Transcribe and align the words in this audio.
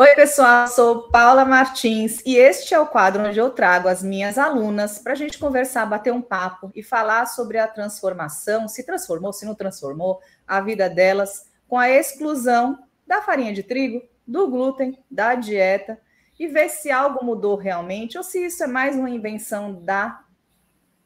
Oi, 0.00 0.14
pessoal, 0.14 0.68
sou 0.68 1.08
Paula 1.10 1.44
Martins 1.44 2.22
e 2.24 2.36
este 2.36 2.72
é 2.72 2.78
o 2.78 2.86
quadro 2.86 3.20
onde 3.26 3.36
eu 3.36 3.50
trago 3.50 3.88
as 3.88 4.00
minhas 4.00 4.38
alunas 4.38 5.00
para 5.00 5.12
a 5.12 5.16
gente 5.16 5.36
conversar, 5.36 5.84
bater 5.86 6.12
um 6.12 6.22
papo 6.22 6.70
e 6.72 6.84
falar 6.84 7.26
sobre 7.26 7.58
a 7.58 7.66
transformação, 7.66 8.68
se 8.68 8.86
transformou, 8.86 9.32
se 9.32 9.44
não 9.44 9.56
transformou, 9.56 10.20
a 10.46 10.60
vida 10.60 10.88
delas 10.88 11.50
com 11.66 11.76
a 11.76 11.90
exclusão 11.90 12.78
da 13.04 13.22
farinha 13.22 13.52
de 13.52 13.64
trigo, 13.64 14.00
do 14.24 14.48
glúten, 14.48 14.96
da 15.10 15.34
dieta 15.34 16.00
e 16.38 16.46
ver 16.46 16.68
se 16.68 16.92
algo 16.92 17.24
mudou 17.24 17.56
realmente 17.56 18.16
ou 18.16 18.22
se 18.22 18.46
isso 18.46 18.62
é 18.62 18.68
mais 18.68 18.94
uma 18.94 19.10
invenção 19.10 19.82
da 19.82 20.22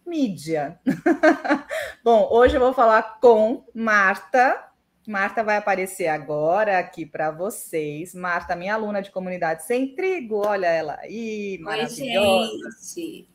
mídia. 0.06 0.78
Bom, 2.04 2.28
hoje 2.30 2.56
eu 2.56 2.60
vou 2.60 2.74
falar 2.74 3.18
com 3.22 3.64
Marta 3.74 4.62
Marta 5.06 5.42
vai 5.42 5.56
aparecer 5.56 6.06
agora 6.06 6.78
aqui 6.78 7.04
para 7.04 7.30
vocês. 7.30 8.14
Marta, 8.14 8.54
minha 8.54 8.74
aluna 8.74 9.02
de 9.02 9.10
comunidade 9.10 9.64
sem 9.64 9.94
trigo, 9.94 10.46
olha 10.46 10.66
ela 10.66 10.98
aí, 11.00 11.58
maravilhosa. 11.60 12.52
Oi, 12.52 12.70
gente. 12.94 13.32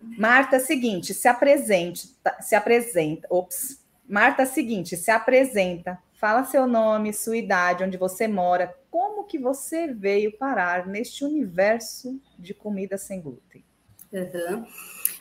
Marta, 0.00 0.60
seguinte, 0.60 1.12
se 1.12 1.26
apresente, 1.26 2.14
tá, 2.22 2.40
se 2.40 2.54
apresenta. 2.54 3.26
Ops. 3.30 3.84
Marta, 4.08 4.46
seguinte, 4.46 4.96
se 4.96 5.10
apresenta, 5.10 5.98
fala 6.14 6.44
seu 6.44 6.66
nome, 6.66 7.12
sua 7.12 7.36
idade, 7.36 7.84
onde 7.84 7.98
você 7.98 8.26
mora, 8.26 8.74
como 8.90 9.24
que 9.24 9.38
você 9.38 9.92
veio 9.92 10.36
parar 10.38 10.86
neste 10.86 11.24
universo 11.24 12.18
de 12.38 12.54
comida 12.54 12.96
sem 12.96 13.20
glúten. 13.20 13.64
Uhum. 14.12 14.64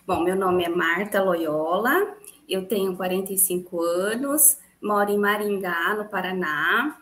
Bom, 0.05 0.23
meu 0.23 0.35
nome 0.35 0.63
é 0.63 0.69
Marta 0.69 1.21
Loyola, 1.21 2.15
eu 2.47 2.65
tenho 2.65 2.95
45 2.95 3.81
anos, 3.81 4.57
moro 4.81 5.11
em 5.11 5.17
Maringá, 5.17 5.95
no 5.95 6.09
Paraná. 6.09 6.97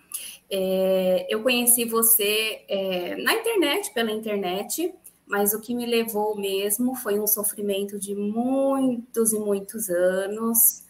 É, 0.50 1.28
eu 1.30 1.42
conheci 1.42 1.86
você 1.86 2.64
é, 2.68 3.16
na 3.18 3.34
internet, 3.34 3.94
pela 3.94 4.12
internet, 4.12 4.94
mas 5.26 5.54
o 5.54 5.60
que 5.60 5.74
me 5.74 5.86
levou 5.86 6.36
mesmo 6.36 6.96
foi 6.96 7.20
um 7.20 7.28
sofrimento 7.28 7.98
de 7.98 8.14
muitos 8.14 9.34
e 9.34 9.40
muitos 9.40 9.90
anos, 9.90 10.84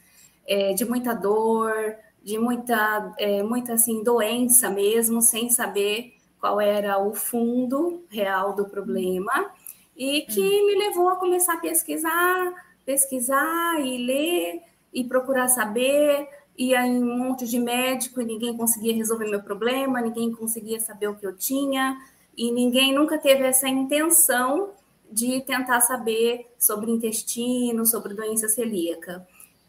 é, 0.46 0.74
de 0.74 0.84
muita 0.86 1.14
dor, 1.14 1.74
de 2.22 2.38
muita, 2.38 3.14
é, 3.18 3.44
muita 3.44 3.74
assim, 3.74 4.04
doença 4.04 4.70
mesmo, 4.70 5.22
sem 5.22 5.50
saber 5.50 6.14
qual 6.40 6.60
era 6.60 7.00
o 7.00 7.14
fundo 7.14 8.04
real 8.10 8.54
do 8.54 8.66
problema, 8.66 9.52
e 9.96 10.22
que 10.22 10.42
hum. 10.42 10.68
me 10.68 10.76
levou 10.76 11.10
a 11.10 11.16
começar 11.16 11.54
a 11.54 11.60
pesquisar, 11.60 12.54
pesquisar 12.86 13.80
e 13.80 14.06
ler 14.06 14.62
e 14.94 15.04
procurar 15.04 15.48
saber 15.48 16.28
ia 16.58 16.86
em 16.86 17.04
um 17.04 17.18
monte 17.18 17.46
de 17.46 17.60
médico 17.60 18.22
e 18.22 18.26
ninguém 18.26 18.56
conseguia 18.56 18.94
resolver 18.94 19.30
meu 19.30 19.42
problema, 19.42 20.02
ninguém 20.02 20.32
conseguia 20.32 20.80
saber 20.80 21.08
o 21.08 21.16
que 21.16 21.26
eu 21.26 21.36
tinha, 21.36 21.98
e 22.38 22.52
ninguém 22.52 22.94
nunca 22.94 23.18
teve 23.18 23.44
essa 23.44 23.68
intenção 23.68 24.72
de 25.12 25.42
tentar 25.42 25.82
saber 25.82 26.48
sobre 26.58 26.92
intestino, 26.92 27.86
sobre 27.86 28.14
doença 28.14 28.48
celíaca. 28.50 29.26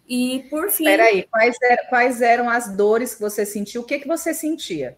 E 0.09 0.45
por 0.49 0.71
fim. 0.71 0.85
Peraí, 0.85 1.25
quais, 1.25 1.57
eram, 1.61 1.85
quais 1.89 2.23
eram 2.23 2.51
as 2.51 2.75
dores 2.77 3.15
que 3.15 3.21
você 3.21 3.45
sentiu? 3.45 3.83
O 3.83 3.85
que, 3.85 3.99
que 3.99 4.09
você 4.09 4.33
sentia? 4.33 4.97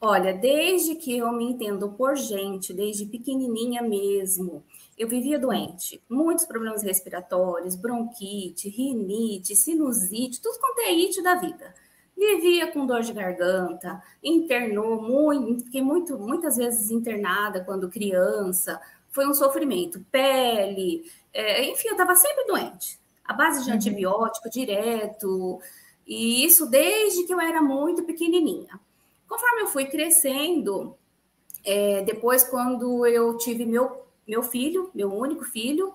Olha, 0.00 0.32
desde 0.32 0.94
que 0.94 1.18
eu 1.18 1.30
me 1.30 1.44
entendo 1.44 1.90
por 1.90 2.16
gente, 2.16 2.72
desde 2.72 3.04
pequenininha 3.04 3.82
mesmo, 3.82 4.64
eu 5.00 5.08
vivia 5.08 5.38
doente, 5.38 5.98
muitos 6.10 6.44
problemas 6.44 6.82
respiratórios, 6.82 7.74
bronquite, 7.74 8.68
rinite, 8.68 9.56
sinusite, 9.56 10.42
tudo 10.42 10.58
quanto 10.60 10.80
é 10.80 10.90
it 10.90 11.22
da 11.22 11.36
vida. 11.36 11.74
Vivia 12.14 12.70
com 12.70 12.84
dor 12.84 13.00
de 13.00 13.14
garganta, 13.14 14.02
internou 14.22 15.00
muito, 15.00 15.64
fiquei 15.64 15.80
muito, 15.80 16.18
muitas 16.18 16.58
vezes 16.58 16.90
internada 16.90 17.64
quando 17.64 17.88
criança, 17.88 18.78
foi 19.08 19.26
um 19.26 19.32
sofrimento, 19.32 20.04
pele, 20.12 21.10
é, 21.32 21.64
enfim, 21.64 21.88
eu 21.88 21.92
estava 21.92 22.14
sempre 22.14 22.44
doente, 22.44 23.00
a 23.24 23.32
base 23.32 23.64
de 23.64 23.70
uhum. 23.70 23.76
antibiótico 23.76 24.50
direto, 24.50 25.62
e 26.06 26.44
isso 26.44 26.66
desde 26.66 27.24
que 27.24 27.32
eu 27.32 27.40
era 27.40 27.62
muito 27.62 28.02
pequenininha. 28.02 28.78
Conforme 29.26 29.62
eu 29.62 29.68
fui 29.68 29.86
crescendo, 29.86 30.94
é, 31.64 32.02
depois 32.02 32.44
quando 32.44 33.06
eu 33.06 33.38
tive 33.38 33.64
meu 33.64 34.09
meu 34.30 34.44
filho, 34.44 34.90
meu 34.94 35.12
único 35.12 35.44
filho, 35.44 35.92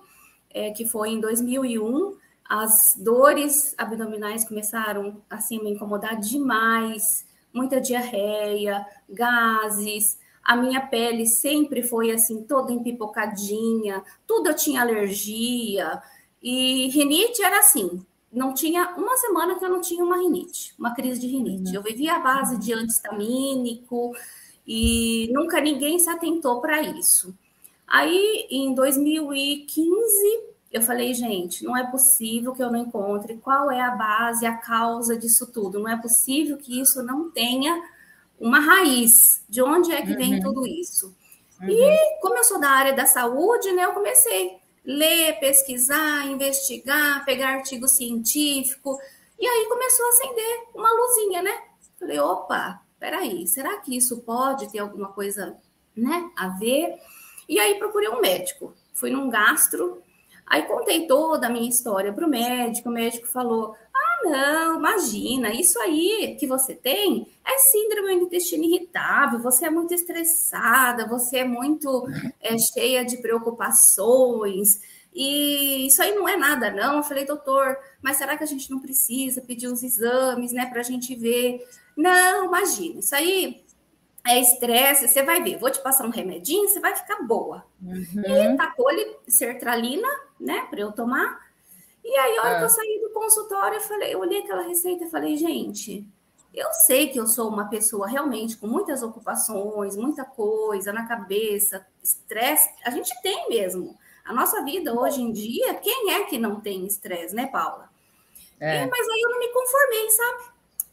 é, 0.50 0.70
que 0.70 0.84
foi 0.84 1.08
em 1.08 1.20
2001. 1.20 2.16
As 2.48 2.94
dores 2.96 3.74
abdominais 3.78 4.46
começaram 4.46 5.22
assim 5.28 5.58
me 5.58 5.70
incomodar 5.70 6.20
demais, 6.20 7.26
muita 7.52 7.80
diarreia, 7.80 8.86
gases. 9.08 10.18
A 10.44 10.54
minha 10.54 10.86
pele 10.86 11.26
sempre 11.26 11.82
foi 11.82 12.12
assim 12.12 12.44
toda 12.44 12.72
empipocadinha, 12.72 14.04
tudo 14.26 14.50
eu 14.50 14.54
tinha 14.54 14.82
alergia 14.82 16.00
e 16.40 16.88
rinite 16.90 17.42
era 17.42 17.58
assim. 17.58 18.04
Não 18.30 18.52
tinha 18.52 18.94
uma 18.96 19.16
semana 19.16 19.58
que 19.58 19.64
eu 19.64 19.70
não 19.70 19.80
tinha 19.80 20.04
uma 20.04 20.18
rinite, 20.18 20.74
uma 20.78 20.94
crise 20.94 21.18
de 21.18 21.26
rinite. 21.26 21.70
Uhum. 21.70 21.76
Eu 21.76 21.82
vivia 21.82 22.16
à 22.16 22.18
base 22.18 22.58
de 22.58 22.72
antistamínico 22.72 24.14
e 24.66 25.30
nunca 25.32 25.60
ninguém 25.60 25.98
se 25.98 26.10
atentou 26.10 26.60
para 26.60 26.82
isso. 26.82 27.34
Aí, 27.86 28.46
em 28.50 28.74
2015, 28.74 30.56
eu 30.72 30.82
falei, 30.82 31.14
gente, 31.14 31.64
não 31.64 31.76
é 31.76 31.88
possível 31.90 32.52
que 32.52 32.62
eu 32.62 32.70
não 32.70 32.80
encontre 32.80 33.36
qual 33.36 33.70
é 33.70 33.80
a 33.80 33.92
base, 33.92 34.44
a 34.44 34.56
causa 34.56 35.16
disso 35.16 35.46
tudo. 35.46 35.78
Não 35.78 35.88
é 35.88 35.96
possível 35.96 36.58
que 36.58 36.80
isso 36.80 37.02
não 37.02 37.30
tenha 37.30 37.82
uma 38.38 38.60
raiz. 38.60 39.42
De 39.48 39.62
onde 39.62 39.92
é 39.92 40.02
que 40.02 40.12
uhum. 40.12 40.16
vem 40.16 40.40
tudo 40.40 40.66
isso? 40.66 41.14
Uhum. 41.60 41.68
E 41.68 42.20
como 42.20 42.36
eu 42.36 42.44
sou 42.44 42.60
da 42.60 42.68
área 42.68 42.92
da 42.92 43.06
saúde, 43.06 43.72
né, 43.72 43.84
eu 43.84 43.92
comecei 43.92 44.50
a 44.50 44.58
ler, 44.84 45.38
pesquisar, 45.38 46.26
investigar, 46.26 47.24
pegar 47.24 47.54
artigo 47.54 47.88
científico. 47.88 48.98
E 49.38 49.46
aí 49.46 49.66
começou 49.68 50.06
a 50.06 50.08
acender 50.10 50.58
uma 50.74 50.90
luzinha, 50.90 51.42
né? 51.42 51.62
Falei, 51.98 52.18
opa, 52.18 52.82
peraí, 52.98 53.46
será 53.46 53.78
que 53.78 53.96
isso 53.96 54.18
pode 54.22 54.70
ter 54.70 54.78
alguma 54.80 55.08
coisa 55.08 55.56
né, 55.96 56.30
a 56.36 56.48
ver? 56.48 56.98
E 57.48 57.58
aí 57.58 57.78
procurei 57.78 58.08
um 58.08 58.20
médico. 58.20 58.74
Fui 58.92 59.10
num 59.10 59.28
gastro, 59.28 60.02
aí 60.46 60.62
contei 60.62 61.06
toda 61.06 61.46
a 61.46 61.50
minha 61.50 61.68
história 61.68 62.12
para 62.12 62.26
o 62.26 62.30
médico. 62.30 62.88
O 62.88 62.92
médico 62.92 63.26
falou: 63.26 63.76
Ah, 63.94 64.20
não, 64.24 64.78
imagina, 64.78 65.52
isso 65.52 65.78
aí 65.80 66.36
que 66.38 66.46
você 66.46 66.74
tem 66.74 67.26
é 67.44 67.58
síndrome 67.58 68.18
do 68.18 68.26
intestino 68.26 68.64
irritável. 68.64 69.38
Você 69.40 69.66
é 69.66 69.70
muito 69.70 69.94
estressada, 69.94 71.06
você 71.06 71.38
é 71.38 71.44
muito 71.44 72.06
é, 72.40 72.56
cheia 72.58 73.04
de 73.04 73.18
preocupações. 73.18 74.80
E 75.14 75.86
isso 75.86 76.02
aí 76.02 76.14
não 76.14 76.28
é 76.28 76.36
nada, 76.36 76.70
não. 76.70 76.98
Eu 76.98 77.02
falei, 77.02 77.24
doutor, 77.24 77.78
mas 78.02 78.18
será 78.18 78.36
que 78.36 78.44
a 78.44 78.46
gente 78.46 78.70
não 78.70 78.80
precisa 78.80 79.40
pedir 79.40 79.66
os 79.66 79.82
exames, 79.82 80.52
né, 80.52 80.66
para 80.66 80.80
a 80.80 80.84
gente 80.84 81.14
ver? 81.14 81.66
Não, 81.96 82.44
imagina, 82.44 83.00
isso 83.00 83.14
aí 83.14 83.64
é 84.28 84.40
estresse, 84.40 85.08
você 85.08 85.22
vai 85.22 85.42
ver, 85.42 85.58
vou 85.58 85.70
te 85.70 85.80
passar 85.80 86.04
um 86.04 86.10
remedinho, 86.10 86.68
você 86.68 86.80
vai 86.80 86.94
ficar 86.94 87.22
boa. 87.22 87.64
Uhum. 87.82 88.22
E 88.24 88.56
tacou-lhe 88.56 89.16
sertralina, 89.28 90.08
né, 90.38 90.66
para 90.70 90.80
eu 90.80 90.92
tomar. 90.92 91.46
E 92.04 92.16
aí, 92.16 92.38
a 92.38 92.42
hora 92.42 92.54
é. 92.54 92.58
que 92.58 92.64
eu 92.64 92.70
saí 92.70 93.00
do 93.02 93.10
consultório, 93.10 93.76
eu 93.76 93.80
falei, 93.80 94.14
eu 94.14 94.20
olhei 94.20 94.40
aquela 94.40 94.62
receita 94.62 95.04
e 95.04 95.10
falei, 95.10 95.36
gente, 95.36 96.06
eu 96.54 96.72
sei 96.72 97.08
que 97.08 97.18
eu 97.18 97.26
sou 97.26 97.48
uma 97.48 97.68
pessoa 97.68 98.06
realmente 98.06 98.56
com 98.56 98.66
muitas 98.66 99.02
ocupações, 99.02 99.96
muita 99.96 100.24
coisa 100.24 100.92
na 100.92 101.06
cabeça, 101.06 101.86
estresse, 102.02 102.68
a 102.84 102.90
gente 102.90 103.12
tem 103.22 103.48
mesmo. 103.48 103.96
A 104.24 104.32
nossa 104.32 104.62
vida 104.64 104.92
hoje 104.92 105.20
em 105.20 105.32
dia, 105.32 105.74
quem 105.74 106.14
é 106.14 106.24
que 106.24 106.38
não 106.38 106.60
tem 106.60 106.86
estresse, 106.86 107.34
né, 107.34 107.46
Paula? 107.46 107.88
É. 108.58 108.82
E, 108.82 108.86
mas 108.86 109.08
aí 109.08 109.20
eu 109.20 109.30
não 109.30 109.38
me 109.38 109.48
conformei, 109.52 110.10
sabe? 110.10 110.44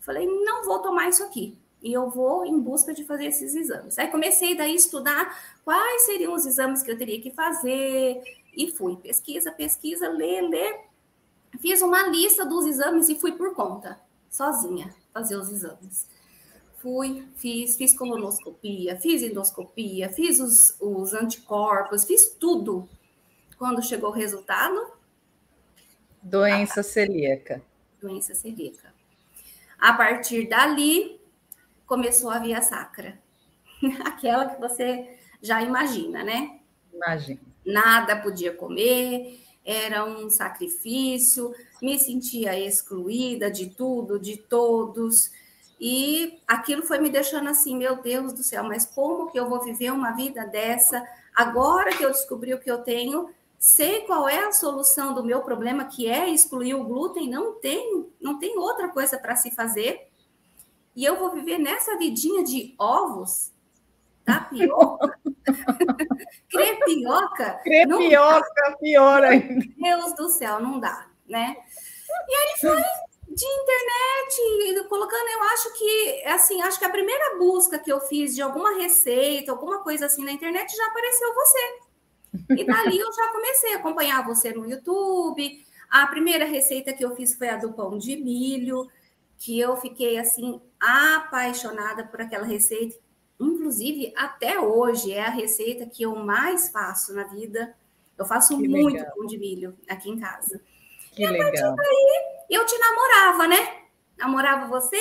Falei, 0.01 0.27
não 0.27 0.63
vou 0.65 0.79
tomar 0.79 1.07
isso 1.09 1.23
aqui 1.23 1.57
e 1.83 1.91
eu 1.91 2.09
vou 2.09 2.45
em 2.45 2.57
busca 2.57 2.93
de 2.93 3.03
fazer 3.03 3.25
esses 3.25 3.53
exames. 3.53 3.99
Aí 3.99 4.07
comecei 4.07 4.55
daí 4.55 4.71
a 4.71 4.75
estudar 4.75 5.37
quais 5.65 6.03
seriam 6.03 6.33
os 6.33 6.45
exames 6.45 6.81
que 6.81 6.89
eu 6.89 6.97
teria 6.97 7.21
que 7.21 7.29
fazer 7.29 8.23
e 8.55 8.71
fui 8.71 8.95
pesquisa, 8.95 9.51
pesquisa, 9.51 10.07
ler, 10.07 10.41
ler. 10.43 10.79
Fiz 11.59 11.81
uma 11.81 12.07
lista 12.07 12.45
dos 12.45 12.65
exames 12.65 13.09
e 13.09 13.19
fui 13.19 13.33
por 13.33 13.53
conta, 13.53 13.99
sozinha, 14.29 14.95
fazer 15.13 15.35
os 15.35 15.51
exames. 15.51 16.07
Fui, 16.77 17.27
fiz, 17.35 17.75
fiz 17.75 17.95
colonoscopia, 17.95 18.97
fiz 18.99 19.21
endoscopia, 19.21 20.09
fiz 20.09 20.39
os, 20.39 20.75
os 20.79 21.13
anticorpos, 21.13 22.05
fiz 22.05 22.29
tudo. 22.29 22.87
Quando 23.57 23.83
chegou 23.83 24.09
o 24.09 24.13
resultado? 24.13 24.87
Doença 26.21 26.81
celíaca. 26.81 27.61
Doença 28.01 28.33
celíaca. 28.33 28.93
A 29.77 29.93
partir 29.93 30.47
dali, 30.47 31.19
começou 31.85 32.29
a 32.29 32.39
via 32.39 32.61
sacra. 32.61 33.19
Aquela 34.05 34.47
que 34.47 34.59
você 34.59 35.17
já 35.41 35.61
imagina, 35.61 36.23
né? 36.23 36.59
Imagina. 36.93 37.39
Nada 37.65 38.15
podia 38.15 38.53
comer, 38.53 39.39
era 39.65 40.05
um 40.05 40.29
sacrifício, 40.29 41.53
me 41.81 41.97
sentia 41.97 42.59
excluída 42.59 43.49
de 43.49 43.69
tudo, 43.69 44.19
de 44.19 44.37
todos. 44.37 45.31
E 45.79 46.39
aquilo 46.47 46.83
foi 46.83 46.99
me 46.99 47.09
deixando 47.09 47.49
assim, 47.49 47.75
meu 47.75 48.01
Deus 48.01 48.33
do 48.33 48.43
céu, 48.43 48.63
mas 48.63 48.85
como 48.85 49.31
que 49.31 49.39
eu 49.39 49.49
vou 49.49 49.61
viver 49.61 49.91
uma 49.91 50.11
vida 50.11 50.45
dessa? 50.45 51.05
Agora 51.35 51.95
que 51.95 52.03
eu 52.03 52.11
descobri 52.11 52.53
o 52.53 52.59
que 52.59 52.71
eu 52.71 52.79
tenho, 52.79 53.29
sei 53.57 54.01
qual 54.01 54.27
é 54.27 54.45
a 54.45 54.51
solução 54.51 55.13
do 55.13 55.23
meu 55.23 55.41
problema, 55.41 55.85
que 55.85 56.07
é 56.07 56.29
excluir 56.29 56.75
o 56.75 56.83
glúten, 56.83 57.29
não 57.29 57.53
tem, 57.53 58.05
não 58.21 58.37
tem 58.37 58.57
outra 58.57 58.89
coisa 58.89 59.17
para 59.17 59.35
se 59.35 59.51
fazer. 59.51 60.07
E 60.95 61.03
eu 61.03 61.17
vou 61.17 61.31
viver 61.31 61.57
nessa 61.57 61.97
vidinha 61.97 62.43
de 62.43 62.75
ovos, 62.77 63.51
tapioca, 64.23 65.19
crepioca. 66.49 67.59
Crepioca, 67.63 68.77
pior 68.79 69.23
ainda. 69.23 69.65
Deus 69.77 70.13
do 70.15 70.29
céu, 70.29 70.59
não 70.59 70.79
dá, 70.79 71.07
né? 71.27 71.57
E 72.27 72.35
aí 72.35 72.59
foi 72.61 72.81
de 73.29 73.45
internet, 73.45 74.87
colocando, 74.87 75.27
eu 75.29 75.43
acho 75.43 75.73
que, 75.73 76.23
assim, 76.25 76.61
acho 76.61 76.77
que 76.77 76.85
a 76.85 76.89
primeira 76.89 77.37
busca 77.37 77.79
que 77.79 77.91
eu 77.91 77.99
fiz 78.01 78.35
de 78.35 78.41
alguma 78.41 78.75
receita, 78.75 79.51
alguma 79.51 79.79
coisa 79.79 80.05
assim 80.05 80.23
na 80.23 80.31
internet, 80.31 80.75
já 80.75 80.85
apareceu 80.87 81.33
você. 81.33 81.79
E 82.49 82.63
dali 82.63 82.99
eu 82.99 83.11
já 83.11 83.27
comecei 83.31 83.73
a 83.73 83.77
acompanhar 83.77 84.25
você 84.25 84.53
no 84.53 84.69
YouTube. 84.69 85.65
A 85.89 86.07
primeira 86.07 86.45
receita 86.45 86.93
que 86.93 87.03
eu 87.03 87.15
fiz 87.15 87.35
foi 87.35 87.49
a 87.49 87.57
do 87.57 87.73
pão 87.73 87.97
de 87.97 88.15
milho, 88.15 88.87
que 89.43 89.59
eu 89.59 89.75
fiquei, 89.75 90.17
assim, 90.17 90.61
apaixonada 90.79 92.05
por 92.05 92.21
aquela 92.21 92.45
receita. 92.45 92.95
Inclusive, 93.37 94.13
até 94.15 94.57
hoje, 94.57 95.11
é 95.11 95.25
a 95.25 95.29
receita 95.29 95.85
que 95.85 96.01
eu 96.01 96.15
mais 96.15 96.69
faço 96.69 97.13
na 97.13 97.25
vida. 97.25 97.75
Eu 98.17 98.23
faço 98.25 98.57
que 98.57 98.65
muito 98.69 98.93
legal. 98.93 99.13
pão 99.13 99.25
de 99.25 99.37
milho 99.37 99.77
aqui 99.89 100.09
em 100.09 100.17
casa. 100.17 100.61
Que 101.11 101.23
e 101.23 101.25
a 101.25 101.31
legal. 101.31 101.51
partir 101.51 101.75
daí, 101.75 102.45
eu 102.51 102.65
te 102.65 102.77
namorava, 102.77 103.47
né? 103.49 103.81
Namorava 104.17 104.67
você 104.67 104.95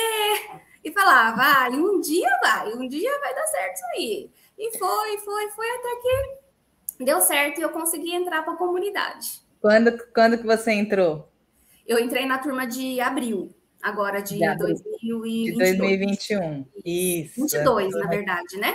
e 0.83 0.91
falava, 0.91 1.37
vai, 1.37 1.69
ah, 1.69 1.77
um 1.77 2.01
dia 2.01 2.29
vai, 2.43 2.73
um 2.75 2.89
dia 2.89 3.17
vai 3.21 3.33
dar 3.37 3.47
certo 3.47 3.75
isso 3.77 3.85
aí. 3.95 4.31
E 4.59 4.77
foi, 4.77 5.19
foi, 5.19 5.51
foi 5.51 5.71
até 5.71 5.89
que 6.99 7.05
deu 7.05 7.21
certo 7.21 7.61
e 7.61 7.63
eu 7.63 7.71
consegui 7.71 8.13
entrar 8.13 8.43
para 8.43 8.55
a 8.55 8.57
comunidade. 8.57 9.41
Quando, 9.61 9.97
quando 10.13 10.37
que 10.37 10.45
você 10.45 10.73
entrou? 10.73 11.31
Eu 11.87 12.01
entrei 12.01 12.27
na 12.27 12.39
turma 12.39 12.67
de 12.67 13.01
abril, 13.01 13.55
agora 13.83 14.23
de, 14.23 14.39
de 14.39 14.57
2021. 14.57 15.53
De 15.53 15.59
2021. 15.59 16.67
Isso. 16.85 17.41
22, 17.41 17.93
na 17.95 18.07
verdade, 18.07 18.57
né? 18.59 18.75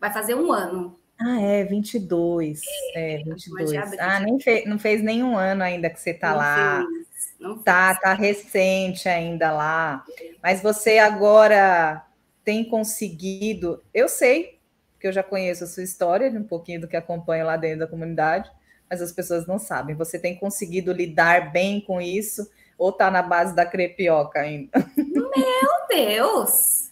Vai 0.00 0.12
fazer 0.12 0.34
um 0.34 0.52
ano. 0.52 0.98
Ah, 1.20 1.40
é, 1.40 1.64
22. 1.64 2.60
É, 2.94 3.20
é 3.20 3.24
22. 3.24 3.72
Ah, 4.00 4.18
nem 4.20 4.40
fez, 4.40 4.66
não 4.68 4.78
fez 4.78 5.02
nenhum 5.02 5.36
ano 5.36 5.62
ainda 5.62 5.88
que 5.88 6.00
você 6.00 6.10
está 6.10 6.34
lá. 6.34 6.84
Fez. 6.84 7.02
Não 7.38 7.58
tá, 7.58 7.94
tá 7.94 8.12
recente 8.12 9.08
ainda 9.08 9.52
lá. 9.52 10.04
Mas 10.42 10.60
você 10.60 10.98
agora 10.98 12.04
tem 12.44 12.64
conseguido. 12.64 13.82
Eu 13.94 14.08
sei 14.08 14.58
que 14.98 15.06
eu 15.06 15.12
já 15.12 15.22
conheço 15.22 15.64
a 15.64 15.66
sua 15.66 15.82
história, 15.82 16.30
de 16.30 16.38
um 16.38 16.44
pouquinho 16.44 16.80
do 16.80 16.88
que 16.88 16.96
acompanha 16.96 17.44
lá 17.44 17.56
dentro 17.56 17.80
da 17.80 17.86
comunidade, 17.88 18.50
mas 18.88 19.02
as 19.02 19.10
pessoas 19.10 19.46
não 19.46 19.58
sabem. 19.58 19.96
Você 19.96 20.18
tem 20.18 20.36
conseguido 20.36 20.92
lidar 20.92 21.52
bem 21.52 21.80
com 21.80 22.00
isso 22.00 22.48
ou 22.76 22.92
tá 22.92 23.10
na 23.10 23.22
base 23.22 23.54
da 23.54 23.66
crepioca 23.66 24.40
ainda? 24.40 24.70
Meu 24.96 25.86
Deus! 25.88 26.90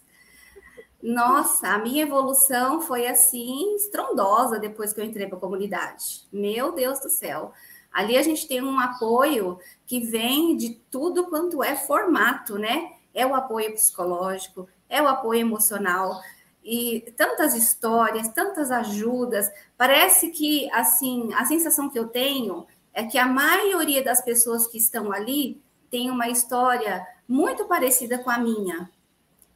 Nossa, 1.02 1.68
a 1.68 1.78
minha 1.78 2.02
evolução 2.02 2.82
foi 2.82 3.06
assim 3.06 3.74
estrondosa 3.76 4.58
depois 4.58 4.92
que 4.92 5.00
eu 5.00 5.04
entrei 5.04 5.26
para 5.26 5.38
a 5.38 5.40
comunidade. 5.40 6.26
Meu 6.30 6.72
Deus 6.72 7.00
do 7.00 7.08
céu. 7.08 7.52
Ali 7.90 8.16
a 8.16 8.22
gente 8.22 8.46
tem 8.46 8.62
um 8.62 8.78
apoio 8.78 9.58
que 9.86 10.00
vem 10.00 10.56
de 10.56 10.74
tudo 10.90 11.26
quanto 11.28 11.62
é 11.62 11.74
formato, 11.74 12.58
né? 12.58 12.92
É 13.14 13.26
o 13.26 13.34
apoio 13.34 13.72
psicológico, 13.72 14.68
é 14.88 15.00
o 15.02 15.08
apoio 15.08 15.40
emocional 15.40 16.20
e 16.62 17.12
tantas 17.16 17.54
histórias, 17.54 18.28
tantas 18.28 18.70
ajudas. 18.70 19.50
Parece 19.76 20.28
que 20.28 20.70
assim, 20.70 21.32
a 21.34 21.46
sensação 21.46 21.88
que 21.88 21.98
eu 21.98 22.08
tenho 22.08 22.66
é 22.92 23.04
que 23.04 23.16
a 23.16 23.26
maioria 23.26 24.04
das 24.04 24.20
pessoas 24.20 24.66
que 24.66 24.78
estão 24.78 25.10
ali 25.10 25.60
tem 25.90 26.10
uma 26.10 26.28
história 26.28 27.06
muito 27.28 27.64
parecida 27.64 28.18
com 28.18 28.30
a 28.30 28.38
minha. 28.38 28.90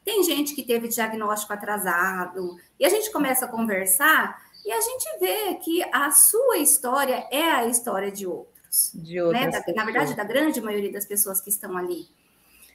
Tem 0.05 0.23
gente 0.23 0.55
que 0.55 0.63
teve 0.63 0.89
diagnóstico 0.89 1.53
atrasado, 1.53 2.57
e 2.79 2.85
a 2.85 2.89
gente 2.89 3.11
começa 3.11 3.47
a 3.47 3.49
conversar 3.49 4.43
e 4.65 4.73
a 4.73 4.81
gente 4.81 5.19
vê 5.21 5.55
que 5.57 5.83
a 5.93 6.11
sua 6.11 6.59
história 6.59 7.27
é 7.31 7.43
a 7.43 7.67
história 7.67 8.11
de 8.11 8.27
outros. 8.27 8.93
De 8.95 9.21
outros. 9.21 9.45
Né? 9.45 9.63
na 9.77 9.85
verdade, 9.85 10.17
da 10.17 10.25
grande 10.25 10.61
maioria 10.61 10.91
das 10.91 11.05
pessoas 11.05 11.41
que 11.41 11.51
estão 11.51 11.77
ali. 11.77 12.07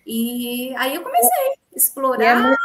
E 0.06 0.74
aí 0.78 0.96
eu 0.96 1.02
comecei 1.02 1.30
a 1.30 1.78
explorar. 1.78 2.24
É 2.24 2.36
muito, 2.36 2.60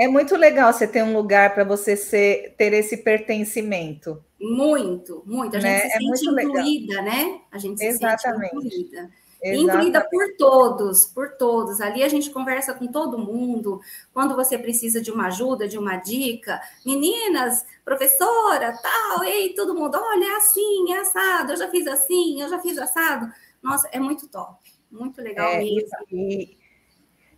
é 0.00 0.08
muito, 0.08 0.36
legal 0.36 0.72
você 0.72 0.86
ter 0.86 1.02
um 1.02 1.14
lugar 1.14 1.54
para 1.54 1.62
você 1.62 1.94
ser, 1.94 2.54
ter 2.56 2.72
esse 2.72 2.96
pertencimento. 2.96 4.22
Muito, 4.40 5.22
muito. 5.26 5.56
A 5.56 5.60
gente 5.60 5.72
né? 5.72 5.80
se 5.80 5.86
é 5.86 5.98
sente 5.98 6.42
incluída, 6.42 7.02
legal. 7.02 7.04
né? 7.04 7.40
A 7.52 7.58
gente 7.58 7.78
se 7.78 7.86
Exatamente. 7.86 8.50
sente 8.50 8.66
incluída. 8.66 9.10
Incluída 9.42 10.06
por 10.10 10.36
todos, 10.36 11.06
por 11.06 11.36
todos. 11.36 11.80
Ali 11.80 12.02
a 12.02 12.08
gente 12.08 12.30
conversa 12.30 12.74
com 12.74 12.86
todo 12.86 13.18
mundo. 13.18 13.80
Quando 14.12 14.36
você 14.36 14.58
precisa 14.58 15.00
de 15.00 15.10
uma 15.10 15.28
ajuda, 15.28 15.66
de 15.66 15.78
uma 15.78 15.96
dica, 15.96 16.60
meninas, 16.84 17.64
professora, 17.84 18.76
tal, 18.82 19.24
ei, 19.24 19.54
todo 19.54 19.74
mundo, 19.74 19.98
olha, 20.00 20.24
é 20.24 20.36
assim, 20.36 20.92
é 20.92 20.98
assado, 20.98 21.52
eu 21.52 21.56
já 21.56 21.70
fiz 21.70 21.86
assim, 21.86 22.42
eu 22.42 22.48
já 22.48 22.58
fiz 22.58 22.76
assado. 22.78 23.32
Nossa, 23.62 23.88
é 23.92 23.98
muito 23.98 24.28
top, 24.28 24.58
muito 24.90 25.22
legal 25.22 25.48
é, 25.48 25.58
mesmo. 25.58 25.88
E 26.12 26.58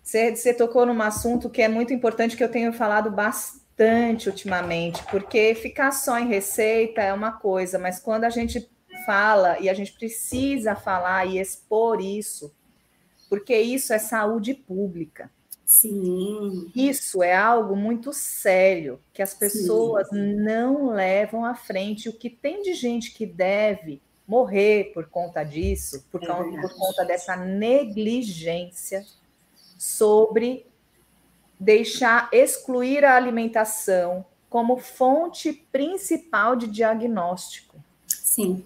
você, 0.02 0.34
você 0.34 0.52
tocou 0.52 0.84
num 0.84 1.00
assunto 1.00 1.48
que 1.48 1.62
é 1.62 1.68
muito 1.68 1.92
importante, 1.92 2.36
que 2.36 2.42
eu 2.42 2.50
tenho 2.50 2.72
falado 2.72 3.10
bastante 3.10 4.28
ultimamente, 4.28 5.02
porque 5.04 5.54
ficar 5.54 5.92
só 5.92 6.18
em 6.18 6.26
receita 6.26 7.00
é 7.00 7.12
uma 7.12 7.32
coisa, 7.32 7.78
mas 7.78 8.00
quando 8.00 8.24
a 8.24 8.30
gente 8.30 8.68
fala 9.04 9.58
e 9.60 9.68
a 9.68 9.74
gente 9.74 9.92
precisa 9.92 10.74
falar 10.74 11.26
e 11.26 11.38
expor 11.38 12.00
isso, 12.00 12.54
porque 13.28 13.56
isso 13.56 13.92
é 13.92 13.98
saúde 13.98 14.54
pública. 14.54 15.30
Sim. 15.64 16.70
Isso 16.76 17.22
é 17.22 17.34
algo 17.34 17.74
muito 17.74 18.12
sério 18.12 19.00
que 19.12 19.22
as 19.22 19.32
pessoas 19.32 20.08
Sim. 20.08 20.34
não 20.36 20.90
levam 20.90 21.44
à 21.44 21.54
frente. 21.54 22.10
O 22.10 22.12
que 22.12 22.28
tem 22.28 22.62
de 22.62 22.74
gente 22.74 23.12
que 23.12 23.24
deve 23.24 24.02
morrer 24.26 24.92
por 24.92 25.08
conta 25.08 25.42
disso, 25.42 26.04
por, 26.10 26.22
é 26.22 26.26
causa, 26.26 26.60
por 26.60 26.74
conta 26.76 27.04
dessa 27.04 27.36
negligência 27.36 29.04
sobre 29.78 30.66
deixar 31.58 32.28
excluir 32.32 33.04
a 33.04 33.16
alimentação 33.16 34.24
como 34.50 34.76
fonte 34.76 35.52
principal 35.72 36.54
de 36.54 36.66
diagnóstico. 36.66 37.82
Sim. 38.06 38.64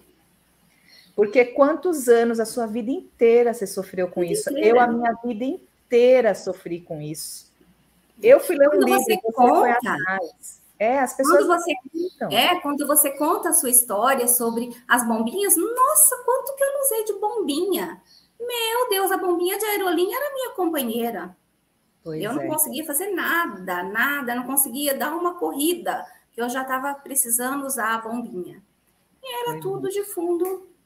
Porque 1.17 1.45
quantos 1.45 2.07
anos 2.07 2.39
a 2.39 2.45
sua 2.45 2.67
vida 2.67 2.91
inteira 2.91 3.51
você 3.51 3.65
sofreu 3.65 4.07
com 4.07 4.23
isso? 4.23 4.55
Eu, 4.55 4.79
a 4.79 4.85
minha 4.85 5.11
vida 5.25 5.43
inteira, 5.43 6.35
sofri 6.35 6.79
com 6.79 7.01
isso. 7.01 7.51
Eu 8.21 8.39
fui 8.39 8.55
ler 8.55 8.67
um 8.67 8.73
quando 8.73 8.85
livro, 8.85 9.01
você, 9.01 9.15
você 9.15 9.33
conta. 9.33 9.95
É, 10.77 10.99
as 10.99 11.17
pessoas. 11.17 11.43
Quando 11.43 11.59
você, 11.59 11.73
é, 12.31 12.59
quando 12.59 12.85
você 12.85 13.09
conta 13.17 13.49
a 13.49 13.53
sua 13.53 13.71
história 13.71 14.27
sobre 14.27 14.69
as 14.87 15.07
bombinhas, 15.07 15.55
nossa, 15.57 16.23
quanto 16.23 16.55
que 16.55 16.63
eu 16.63 16.73
não 16.73 16.81
usei 16.81 17.03
de 17.05 17.13
bombinha. 17.13 17.99
Meu 18.39 18.87
Deus, 18.87 19.11
a 19.11 19.17
bombinha 19.17 19.57
de 19.57 19.65
aerolinha 19.65 20.15
era 20.15 20.33
minha 20.35 20.51
companheira. 20.51 21.35
Pois 22.03 22.21
eu 22.21 22.31
não 22.31 22.43
é. 22.43 22.47
conseguia 22.47 22.85
fazer 22.85 23.07
nada, 23.07 23.81
nada, 23.81 24.35
não 24.35 24.43
conseguia 24.43 24.95
dar 24.95 25.15
uma 25.15 25.33
corrida, 25.33 26.05
que 26.31 26.39
eu 26.39 26.47
já 26.47 26.61
estava 26.61 26.93
precisando 26.93 27.65
usar 27.65 27.95
a 27.95 28.01
bombinha. 28.01 28.61
E 29.23 29.41
era 29.41 29.53
pois 29.53 29.61
tudo 29.63 29.87
é. 29.87 29.89
de 29.89 30.03
fundo 30.03 30.76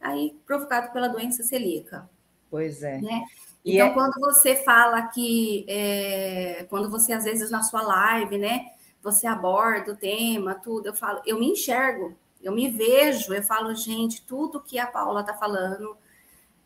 aí 0.00 0.36
provocado 0.46 0.92
pela 0.92 1.08
doença 1.08 1.42
celíaca. 1.42 2.08
Pois 2.50 2.82
é. 2.82 3.00
Né? 3.00 3.24
Então, 3.64 3.88
é... 3.88 3.94
quando 3.94 4.18
você 4.18 4.56
fala 4.56 5.02
que, 5.08 5.64
é, 5.68 6.66
quando 6.70 6.90
você, 6.90 7.12
às 7.12 7.24
vezes, 7.24 7.50
na 7.50 7.62
sua 7.62 7.82
live, 7.82 8.38
né, 8.38 8.70
você 9.02 9.26
aborda 9.26 9.92
o 9.92 9.96
tema, 9.96 10.54
tudo, 10.54 10.86
eu 10.86 10.94
falo, 10.94 11.20
eu 11.26 11.38
me 11.38 11.50
enxergo, 11.50 12.16
eu 12.42 12.52
me 12.52 12.68
vejo, 12.68 13.32
eu 13.34 13.42
falo, 13.42 13.74
gente, 13.74 14.22
tudo 14.22 14.60
que 14.60 14.78
a 14.78 14.86
Paula 14.86 15.20
está 15.20 15.34
falando 15.34 15.96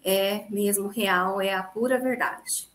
é 0.05 0.45
mesmo 0.49 0.87
real, 0.87 1.41
é 1.41 1.53
a 1.53 1.63
pura 1.63 1.99
verdade. 1.99 2.69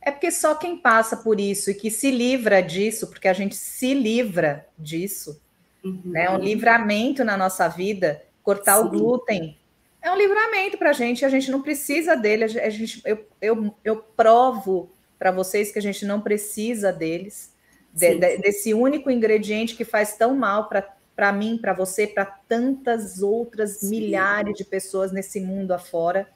É 0.00 0.10
porque 0.10 0.32
só 0.32 0.54
quem 0.56 0.76
passa 0.76 1.16
por 1.16 1.38
isso 1.38 1.70
e 1.70 1.74
que 1.74 1.88
se 1.90 2.10
livra 2.10 2.60
disso, 2.60 3.06
porque 3.06 3.28
a 3.28 3.32
gente 3.32 3.54
se 3.54 3.94
livra 3.94 4.66
disso, 4.76 5.40
uhum. 5.84 6.02
né? 6.06 6.28
Um 6.28 6.38
livramento 6.38 7.22
na 7.22 7.36
nossa 7.36 7.68
vida, 7.68 8.20
cortar 8.42 8.78
Sim. 8.78 8.86
o 8.86 8.90
glúten 8.90 9.56
é 10.02 10.10
um 10.10 10.16
livramento 10.16 10.76
para 10.76 10.90
a 10.90 10.92
gente, 10.92 11.24
a 11.24 11.28
gente 11.28 11.50
não 11.50 11.62
precisa 11.62 12.16
dele, 12.16 12.44
a 12.44 12.48
gente, 12.48 13.00
eu, 13.04 13.24
eu, 13.40 13.74
eu 13.84 13.96
provo 13.96 14.90
para 15.18 15.30
vocês 15.30 15.70
que 15.70 15.78
a 15.78 15.82
gente 15.82 16.04
não 16.04 16.20
precisa 16.20 16.92
deles, 16.92 17.54
de, 17.94 18.16
de, 18.16 18.38
desse 18.38 18.74
único 18.74 19.10
ingrediente 19.10 19.76
que 19.76 19.84
faz 19.84 20.16
tão 20.16 20.34
mal 20.34 20.68
para 20.68 21.32
mim, 21.32 21.56
para 21.56 21.72
você, 21.72 22.06
para 22.06 22.24
tantas 22.24 23.22
outras 23.22 23.78
sim. 23.78 23.90
milhares 23.90 24.56
de 24.56 24.64
pessoas 24.64 25.12
nesse 25.12 25.40
mundo 25.40 25.72
afora. 25.72 26.28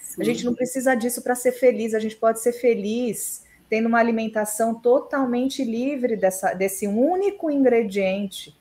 Sim. 0.00 0.20
A 0.20 0.24
gente 0.24 0.44
não 0.44 0.54
precisa 0.54 0.94
disso 0.96 1.22
para 1.22 1.36
ser 1.36 1.52
feliz, 1.52 1.94
a 1.94 2.00
gente 2.00 2.16
pode 2.16 2.40
ser 2.40 2.52
feliz 2.52 3.44
tendo 3.68 3.86
uma 3.88 4.00
alimentação 4.00 4.74
totalmente 4.74 5.64
livre 5.64 6.16
dessa, 6.16 6.52
desse 6.52 6.86
único 6.86 7.50
ingrediente. 7.50 8.54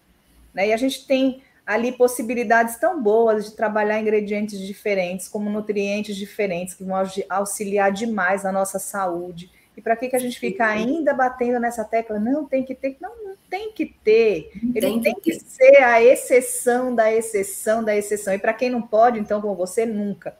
Né? 0.53 0.69
E 0.69 0.73
a 0.73 0.77
gente 0.77 1.05
tem 1.05 1.41
ali 1.65 1.91
possibilidades 1.91 2.75
tão 2.77 3.01
boas 3.01 3.45
de 3.45 3.55
trabalhar 3.55 3.99
ingredientes 3.99 4.59
diferentes, 4.59 5.27
como 5.27 5.49
nutrientes 5.49 6.15
diferentes, 6.15 6.73
que 6.73 6.83
vão 6.83 7.01
auxiliar 7.29 7.91
demais 7.91 8.43
na 8.43 8.51
nossa 8.51 8.79
saúde. 8.79 9.51
E 9.75 9.81
para 9.81 9.95
que, 9.95 10.09
que 10.09 10.15
a 10.15 10.19
gente 10.19 10.39
fica 10.39 10.65
ainda 10.65 11.13
batendo 11.13 11.59
nessa 11.59 11.83
tecla? 11.85 12.19
Não, 12.19 12.45
tem 12.45 12.63
que 12.63 12.75
ter. 12.75 12.97
Não, 12.99 13.11
não 13.23 13.35
tem 13.49 13.71
que 13.71 13.85
ter. 13.85 14.51
Ele 14.55 14.81
tem, 14.81 15.01
tem 15.01 15.15
que, 15.15 15.31
que 15.31 15.39
ser 15.39 15.77
a 15.81 16.01
exceção 16.03 16.93
da 16.93 17.11
exceção 17.11 17.83
da 17.83 17.95
exceção. 17.95 18.33
E 18.33 18.39
para 18.39 18.53
quem 18.53 18.69
não 18.69 18.81
pode, 18.81 19.19
então, 19.19 19.41
com 19.41 19.55
você, 19.55 19.85
nunca. 19.85 20.35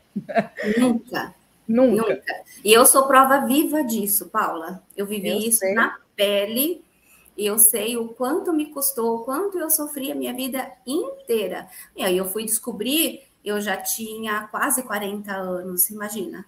Nunca. 0.78 1.34
nunca. 1.66 2.01
Nunca. 2.06 2.22
E 2.63 2.74
eu 2.74 2.86
sou 2.86 3.08
prova 3.08 3.46
viva 3.46 3.84
disso, 3.84 4.28
Paula. 4.28 4.84
Eu 4.98 5.06
vivi 5.06 5.30
eu 5.30 5.38
isso 5.38 5.60
sei. 5.60 5.74
na 5.74 5.98
pele 6.16 6.84
e 7.42 7.46
eu 7.48 7.58
sei 7.58 7.98
o 7.98 8.10
quanto 8.10 8.54
me 8.54 8.68
custou, 8.68 9.16
o 9.16 9.24
quanto 9.24 9.58
eu 9.58 9.68
sofri 9.68 10.12
a 10.12 10.16
minha 10.16 10.32
vida 10.32 10.72
inteira. 10.86 11.68
E 11.96 12.04
aí 12.04 12.16
eu 12.16 12.30
fui 12.30 12.46
descobrir, 12.46 13.24
eu 13.44 13.60
já 13.60 13.76
tinha 13.78 14.48
quase 14.52 14.84
40 14.84 15.34
anos, 15.34 15.90
imagina. 15.90 16.46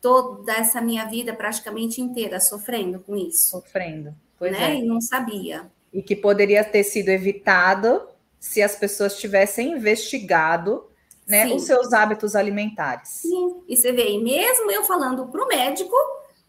Toda 0.00 0.52
essa 0.52 0.80
minha 0.80 1.04
vida 1.04 1.32
praticamente 1.32 2.00
inteira 2.00 2.40
sofrendo 2.40 2.98
com 2.98 3.14
isso. 3.14 3.50
Sofrendo, 3.50 4.12
pois 4.36 4.50
né? 4.50 4.72
é. 4.72 4.78
E 4.80 4.82
não 4.82 5.00
sabia. 5.00 5.70
E 5.92 6.02
que 6.02 6.16
poderia 6.16 6.64
ter 6.64 6.82
sido 6.82 7.10
evitado 7.10 8.02
se 8.40 8.60
as 8.60 8.74
pessoas 8.74 9.16
tivessem 9.16 9.74
investigado 9.74 10.90
né, 11.24 11.46
os 11.54 11.62
seus 11.62 11.92
hábitos 11.92 12.34
alimentares. 12.34 13.10
Sim, 13.10 13.62
e 13.68 13.76
você 13.76 13.92
vê, 13.92 14.10
e 14.10 14.18
mesmo 14.20 14.72
eu 14.72 14.82
falando 14.82 15.28
para 15.28 15.44
o 15.44 15.46
médico, 15.46 15.94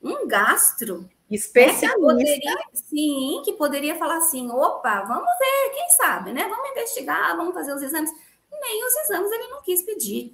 um 0.01 0.27
gastro 0.27 1.07
Especialista. 1.31 1.85
É 1.85 1.93
que 1.93 1.99
poderia, 1.99 2.57
sim, 2.73 3.41
que 3.45 3.53
poderia 3.53 3.95
falar 3.95 4.17
assim: 4.17 4.51
opa, 4.51 5.01
vamos 5.03 5.31
ver, 5.39 5.69
quem 5.73 5.89
sabe, 5.91 6.33
né? 6.33 6.45
Vamos 6.49 6.69
investigar, 6.71 7.37
vamos 7.37 7.53
fazer 7.53 7.73
os 7.73 7.81
exames. 7.81 8.11
Nem 8.51 8.85
os 8.85 8.95
exames 8.97 9.31
ele 9.31 9.47
não 9.47 9.61
quis 9.61 9.81
pedir. 9.81 10.33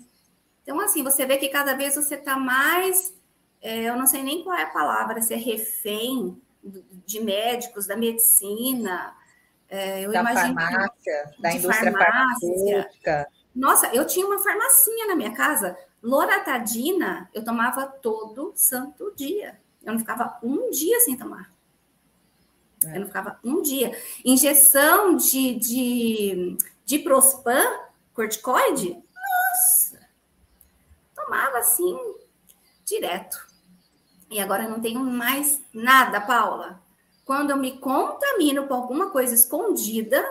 Então, 0.63 0.79
assim, 0.81 1.03
você 1.03 1.25
vê 1.25 1.37
que 1.37 1.49
cada 1.49 1.75
vez 1.75 1.95
você 1.95 2.15
está 2.15 2.35
mais, 2.35 3.13
é, 3.61 3.83
eu 3.83 3.95
não 3.95 4.07
sei 4.07 4.23
nem 4.23 4.43
qual 4.43 4.57
é 4.57 4.63
a 4.63 4.69
palavra, 4.69 5.21
se 5.21 5.33
é 5.33 5.37
refém 5.37 6.41
de 7.05 7.19
médicos, 7.21 7.85
da 7.85 7.95
medicina. 7.95 9.15
É, 9.69 10.01
eu 10.01 10.11
da 10.11 10.21
imagino 10.21 10.55
farmácia, 10.55 11.33
da 11.39 11.51
indústria 11.53 11.91
farmacêutica. 11.91 13.27
Nossa, 13.55 13.87
eu 13.93 14.05
tinha 14.05 14.25
uma 14.25 14.39
farmacinha 14.39 15.07
na 15.07 15.15
minha 15.15 15.33
casa. 15.35 15.77
Loratadina, 16.01 17.29
eu 17.33 17.43
tomava 17.43 17.85
todo 17.85 18.51
santo 18.55 19.13
dia. 19.15 19.59
Eu 19.87 19.93
não 19.93 19.99
ficava 19.99 20.37
um 20.43 20.69
dia 20.69 20.99
sem 20.99 21.15
tomar. 21.15 21.49
É. 22.85 22.97
Eu 22.97 22.99
não 22.99 23.07
ficava 23.07 23.39
um 23.41 23.61
dia. 23.61 23.97
Injeção 24.25 25.15
de, 25.15 25.55
de, 25.55 26.57
de 26.83 26.99
Prospan, 26.99 27.63
corticoide, 28.13 29.01
nossa! 29.15 30.05
Tomava 31.15 31.59
assim, 31.59 31.97
direto. 32.83 33.47
E 34.29 34.41
agora 34.41 34.67
não 34.67 34.81
tenho 34.81 34.99
mais 34.99 35.61
nada, 35.73 36.19
Paula. 36.19 36.83
Quando 37.23 37.51
eu 37.51 37.57
me 37.57 37.79
contamino 37.79 38.67
com 38.67 38.73
alguma 38.73 39.09
coisa 39.09 39.33
escondida, 39.33 40.21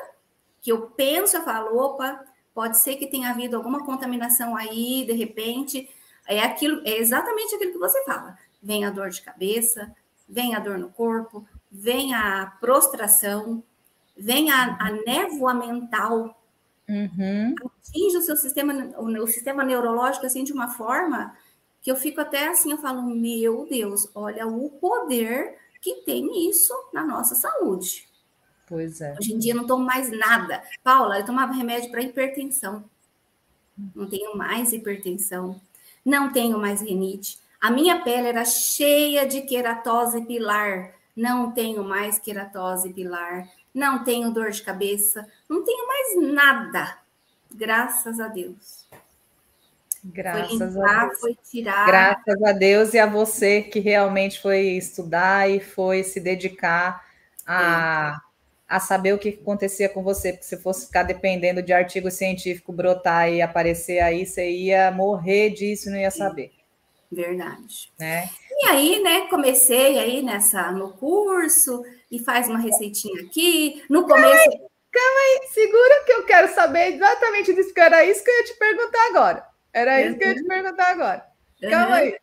que 0.61 0.71
eu 0.71 0.91
penso, 0.91 1.35
eu 1.35 1.43
falo, 1.43 1.79
opa, 1.79 2.23
pode 2.53 2.79
ser 2.79 2.97
que 2.97 3.07
tenha 3.07 3.31
havido 3.31 3.57
alguma 3.57 3.87
contaminação 3.87 4.55
aí, 4.55 5.07
de 5.07 5.13
repente, 5.15 5.89
é 6.27 6.43
aquilo, 6.43 6.83
é 6.87 6.99
exatamente 6.99 7.55
aquilo 7.55 7.73
que 7.73 7.79
você 7.79 8.05
fala 8.05 8.37
vem 8.67 8.85
a 8.85 8.91
dor 8.91 9.11
de 9.11 9.23
cabeça, 9.23 9.95
vem 10.29 10.57
a 10.57 10.59
dor 10.59 10.77
no 10.77 10.91
corpo, 10.91 11.47
vem 11.71 12.13
a 12.13 12.47
prostração, 12.61 13.63
vem 14.17 14.51
a, 14.51 14.77
a 14.81 14.91
névoa 15.07 15.55
mental, 15.55 16.43
uhum. 16.89 17.55
atinge 17.65 18.17
o 18.17 18.23
seu 18.23 18.37
sistema, 18.37 18.75
o, 18.99 19.07
o 19.23 19.27
sistema 19.29 19.63
neurológico 19.63 20.27
assim 20.27 20.43
de 20.43 20.53
uma 20.53 20.69
forma 20.69 21.33
que 21.81 21.91
eu 21.91 21.97
fico 21.97 22.21
até 22.21 22.49
assim, 22.49 22.73
eu 22.73 22.79
falo, 22.79 23.03
meu 23.03 23.69
Deus, 23.71 24.11
olha 24.13 24.49
o 24.49 24.69
poder 24.69 25.57
que 25.81 26.03
tem 26.05 26.51
isso 26.51 26.75
na 26.93 27.05
nossa 27.05 27.37
saúde. 27.37 28.09
Pois 28.67 29.01
é. 29.01 29.15
Hoje 29.17 29.33
em 29.33 29.39
dia 29.39 29.55
não 29.55 29.65
tomo 29.65 29.85
mais 29.85 30.11
nada. 30.11 30.61
Paula, 30.83 31.21
eu 31.21 31.25
tomava 31.25 31.53
remédio 31.53 31.89
para 31.93 32.03
hipertensão. 32.03 32.85
Não 33.95 34.09
tenho 34.09 34.37
mais 34.37 34.73
hipertensão. 34.73 35.61
Não 36.05 36.33
tenho 36.33 36.59
mais 36.59 36.81
rinite. 36.81 37.39
A 37.61 37.71
minha 37.71 38.03
pele 38.03 38.29
era 38.29 38.45
cheia 38.45 39.27
de 39.27 39.43
queratose 39.43 40.25
pilar. 40.25 40.95
Não 41.17 41.53
tenho 41.53 41.83
mais 41.83 42.19
queratose 42.19 42.93
pilar. 42.93 43.49
Não 43.75 44.05
tenho 44.05 44.31
dor 44.31 44.51
de 44.51 44.63
cabeça. 44.63 45.27
Não 45.49 45.65
tenho 45.65 45.87
mais 45.87 46.35
nada. 46.35 46.99
Graças 47.55 48.21
a 48.21 48.29
Deus. 48.29 48.87
Graças 50.05 50.59
foi 50.59 50.67
limpar, 50.67 51.03
a 51.03 51.07
Deus. 51.07 51.21
Foi 51.21 51.39
tirar. 51.51 51.87
Graças 51.87 52.43
a 52.43 52.53
Deus 52.53 52.95
e 52.95 52.99
a 52.99 53.07
você 53.07 53.63
que 53.63 53.81
realmente 53.81 54.41
foi 54.41 54.61
estudar 54.77 55.51
e 55.51 55.59
foi 55.59 56.05
se 56.05 56.21
dedicar 56.21 57.05
a, 57.47 58.21
a 58.69 58.81
saber 58.81 59.15
o 59.15 59.19
que 59.19 59.31
acontecia 59.31 59.89
com 59.89 60.03
você, 60.03 60.33
porque 60.33 60.47
se 60.47 60.57
fosse 60.59 60.87
ficar 60.87 61.03
dependendo 61.03 61.63
de 61.63 61.73
artigo 61.73 62.11
científico 62.11 62.73
brotar 62.73 63.31
e 63.31 63.43
aparecer 63.43 64.01
aí, 64.01 64.27
você 64.27 64.49
ia 64.51 64.91
morrer 64.91 65.51
disso 65.51 65.89
e 65.89 65.93
não 65.93 65.99
ia 65.99 66.11
saber. 66.11 66.53
Verdade. 67.17 67.91
Né? 67.99 68.29
E 68.51 68.67
aí, 68.67 69.03
né, 69.03 69.23
comecei 69.29 69.99
aí 69.99 70.23
nessa 70.23 70.71
no 70.71 70.93
curso 70.93 71.83
e 72.11 72.19
faz 72.19 72.47
uma 72.47 72.59
receitinha 72.59 73.23
aqui. 73.23 73.83
No 73.89 74.03
começo. 74.03 74.23
Calma 74.23 74.39
aí, 74.39 74.61
calma 74.93 75.21
aí, 75.21 75.49
segura 75.49 76.05
que 76.05 76.13
eu 76.13 76.27
quero 76.27 76.55
saber 76.55 76.93
exatamente 76.93 77.55
disso, 77.55 77.73
que 77.73 77.81
era 77.81 78.05
isso 78.05 78.23
que 78.23 78.31
eu 78.31 78.37
ia 78.37 78.45
te 78.45 78.59
perguntar 78.59 79.07
agora. 79.07 79.47
Era 79.73 80.03
isso 80.03 80.13
uhum. 80.13 80.19
que 80.19 80.25
eu 80.25 80.29
ia 80.29 80.35
te 80.35 80.43
uhum. 80.43 80.49
perguntar 80.49 80.89
agora. 80.89 81.27
Calma 81.63 81.87
uhum. 81.87 81.95
aí. 81.95 82.19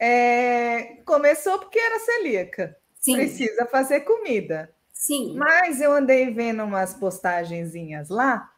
É, 0.00 0.82
começou 1.04 1.60
porque 1.60 1.78
era 1.78 2.00
celíaca. 2.00 2.76
Sim. 2.98 3.14
Precisa 3.14 3.66
fazer 3.66 4.00
comida. 4.00 4.74
Sim. 4.92 5.36
Mas 5.36 5.80
eu 5.80 5.92
andei 5.92 6.28
vendo 6.32 6.64
umas 6.64 6.92
postagenzinhas 6.92 8.08
lá 8.08 8.50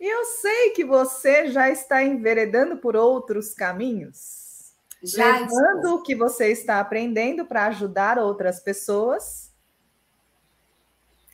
e 0.00 0.08
eu 0.08 0.24
sei 0.24 0.70
que 0.70 0.82
você 0.82 1.50
já 1.50 1.68
está 1.68 2.02
enveredando 2.02 2.78
por 2.78 2.96
outros 2.96 3.52
caminhos, 3.52 4.72
já 5.02 5.40
levando 5.40 5.76
estou. 5.76 5.94
o 5.96 6.02
que 6.02 6.14
você 6.14 6.50
está 6.50 6.80
aprendendo 6.80 7.44
para 7.44 7.66
ajudar 7.66 8.18
outras 8.18 8.60
pessoas. 8.60 9.52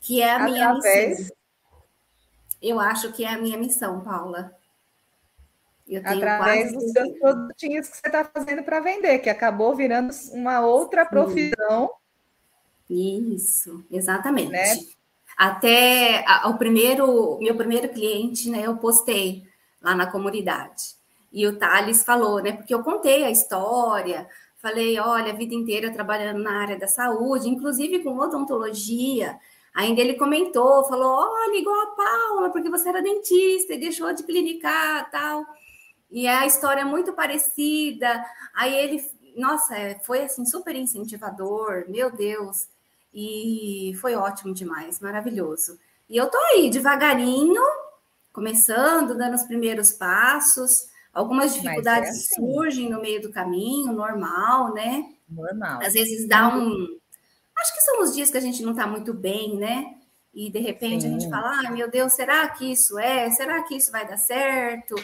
Que 0.03 0.21
é 0.21 0.33
a 0.33 0.41
minha 0.41 0.75
missão. 0.75 1.37
Eu 2.61 2.81
acho 2.81 3.13
que 3.13 3.25
é 3.25 3.29
a 3.29 3.39
minha 3.39 3.57
missão, 3.57 4.01
Paula. 4.01 4.53
através 6.05 6.73
dos 6.73 6.91
seus 6.91 7.19
produtinhos 7.21 7.89
que 7.89 7.97
você 7.99 8.07
está 8.09 8.25
fazendo 8.25 8.65
para 8.65 8.81
vender, 8.81 9.21
que 9.21 9.31
acabou 9.31 9.77
virando 9.77 10.13
uma 10.33 10.61
outra 10.61 11.07
profissão. 11.07 11.93
Isso, 12.91 13.85
exatamente. 13.93 14.51
Né? 14.51 14.96
Até 15.37 16.25
o 16.47 16.55
primeiro, 16.55 17.39
meu 17.41 17.55
primeiro 17.55 17.89
cliente, 17.91 18.49
né, 18.49 18.63
eu 18.67 18.77
postei 18.77 19.45
lá 19.83 19.95
na 19.95 20.11
comunidade. 20.11 20.97
E 21.33 21.47
o 21.47 21.59
Thales 21.59 22.03
falou, 22.03 22.43
né, 22.43 22.53
porque 22.53 22.75
eu 22.75 22.83
contei 22.83 23.25
a 23.25 23.31
história, 23.31 24.27
falei, 24.57 24.99
olha, 24.99 25.33
a 25.33 25.37
vida 25.37 25.55
inteira 25.55 25.93
trabalhando 25.93 26.43
na 26.43 26.63
área 26.63 26.79
da 26.79 26.87
saúde, 26.87 27.49
inclusive 27.49 28.03
com 28.03 28.17
odontologia. 28.19 29.39
Ainda 29.75 30.01
ele 30.01 30.15
comentou, 30.15 30.85
falou, 30.85 31.13
olha, 31.13 31.59
igual 31.59 31.79
a 31.83 31.87
Paula, 31.89 32.51
porque 32.51 32.71
você 32.71 32.89
era 32.89 33.03
dentista 33.03 33.75
e 33.75 33.79
deixou 33.79 34.15
de 34.15 34.23
clinicar, 34.23 35.11
tal. 35.11 35.45
E 36.11 36.27
a 36.27 36.47
história 36.47 36.81
é 36.81 36.85
muito 36.85 37.13
parecida. 37.13 38.25
Aí 38.55 38.75
ele, 38.75 39.05
nossa, 39.37 39.77
é, 39.77 39.99
foi 39.99 40.23
assim 40.23 40.47
super 40.47 40.75
incentivador, 40.75 41.85
meu 41.89 42.11
Deus. 42.11 42.69
E 43.19 43.95
foi 43.99 44.15
ótimo 44.15 44.53
demais, 44.53 45.01
maravilhoso. 45.01 45.79
E 46.07 46.19
eu 46.19 46.31
tô 46.31 46.37
aí 46.37 46.69
devagarinho, 46.69 47.63
começando, 48.31 49.17
dando 49.17 49.37
os 49.37 49.45
primeiros 49.45 49.93
passos. 49.93 50.87
Algumas 51.15 51.55
dificuldades 51.55 52.11
é 52.11 52.13
assim. 52.13 52.35
surgem 52.37 52.91
no 52.91 53.01
meio 53.01 53.23
do 53.23 53.33
caminho, 53.33 53.91
normal, 53.91 54.75
né? 54.75 55.15
Normal. 55.27 55.81
Às 55.83 55.95
vezes 55.95 56.29
dá 56.29 56.55
um. 56.55 56.99
Acho 57.59 57.75
que 57.75 57.81
são 57.81 58.03
os 58.03 58.15
dias 58.15 58.31
que 58.31 58.37
a 58.37 58.41
gente 58.41 58.63
não 58.63 58.73
está 58.73 58.87
muito 58.87 59.15
bem, 59.15 59.57
né? 59.57 59.95
E 60.35 60.51
de 60.51 60.59
repente 60.59 61.05
Sim. 61.05 61.09
a 61.09 61.19
gente 61.19 61.31
fala: 61.31 61.59
ai 61.61 61.73
meu 61.73 61.91
Deus, 61.91 62.13
será 62.13 62.47
que 62.51 62.71
isso 62.71 62.99
é? 62.99 63.31
Será 63.31 63.63
que 63.63 63.77
isso 63.77 63.91
vai 63.91 64.07
dar 64.07 64.19
certo? 64.19 64.95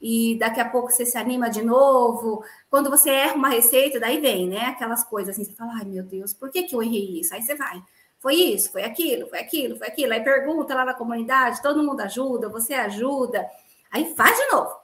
E 0.00 0.36
daqui 0.38 0.60
a 0.60 0.68
pouco 0.68 0.90
você 0.90 1.04
se 1.04 1.18
anima 1.18 1.50
de 1.50 1.62
novo. 1.62 2.42
Quando 2.70 2.88
você 2.88 3.10
erra 3.10 3.34
uma 3.34 3.48
receita, 3.48 4.00
daí 4.00 4.20
vem, 4.20 4.48
né? 4.48 4.66
Aquelas 4.66 5.04
coisas 5.04 5.34
assim, 5.34 5.44
você 5.44 5.52
fala, 5.52 5.74
ai 5.74 5.84
meu 5.84 6.02
Deus, 6.02 6.32
por 6.32 6.50
que, 6.50 6.62
que 6.62 6.74
eu 6.74 6.82
errei 6.82 7.20
isso? 7.20 7.34
Aí 7.34 7.42
você 7.42 7.54
vai, 7.54 7.82
foi 8.18 8.34
isso, 8.34 8.72
foi 8.72 8.82
aquilo, 8.82 9.28
foi 9.28 9.40
aquilo, 9.40 9.76
foi 9.76 9.88
aquilo. 9.88 10.12
Aí 10.12 10.20
pergunta 10.22 10.74
lá 10.74 10.84
na 10.84 10.94
comunidade, 10.94 11.62
todo 11.62 11.82
mundo 11.82 12.00
ajuda, 12.00 12.48
você 12.48 12.74
ajuda. 12.74 13.46
Aí 13.90 14.14
faz 14.14 14.36
de 14.36 14.46
novo. 14.52 14.74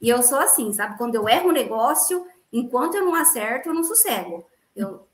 E 0.00 0.08
eu 0.08 0.22
sou 0.22 0.38
assim, 0.38 0.72
sabe? 0.72 0.96
Quando 0.96 1.14
eu 1.14 1.28
erro 1.28 1.48
um 1.50 1.52
negócio, 1.52 2.26
enquanto 2.52 2.96
eu 2.96 3.04
não 3.04 3.14
acerto, 3.14 3.68
eu 3.68 3.74
não 3.74 3.84
sossego. 3.84 4.44
eu, 4.74 5.06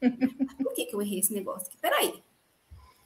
por 0.63 0.75
que, 0.75 0.87
que 0.87 0.95
eu 0.95 1.03
errei 1.03 1.21
esse 1.21 1.35
negócio? 1.35 1.69
Peraí. 1.81 2.23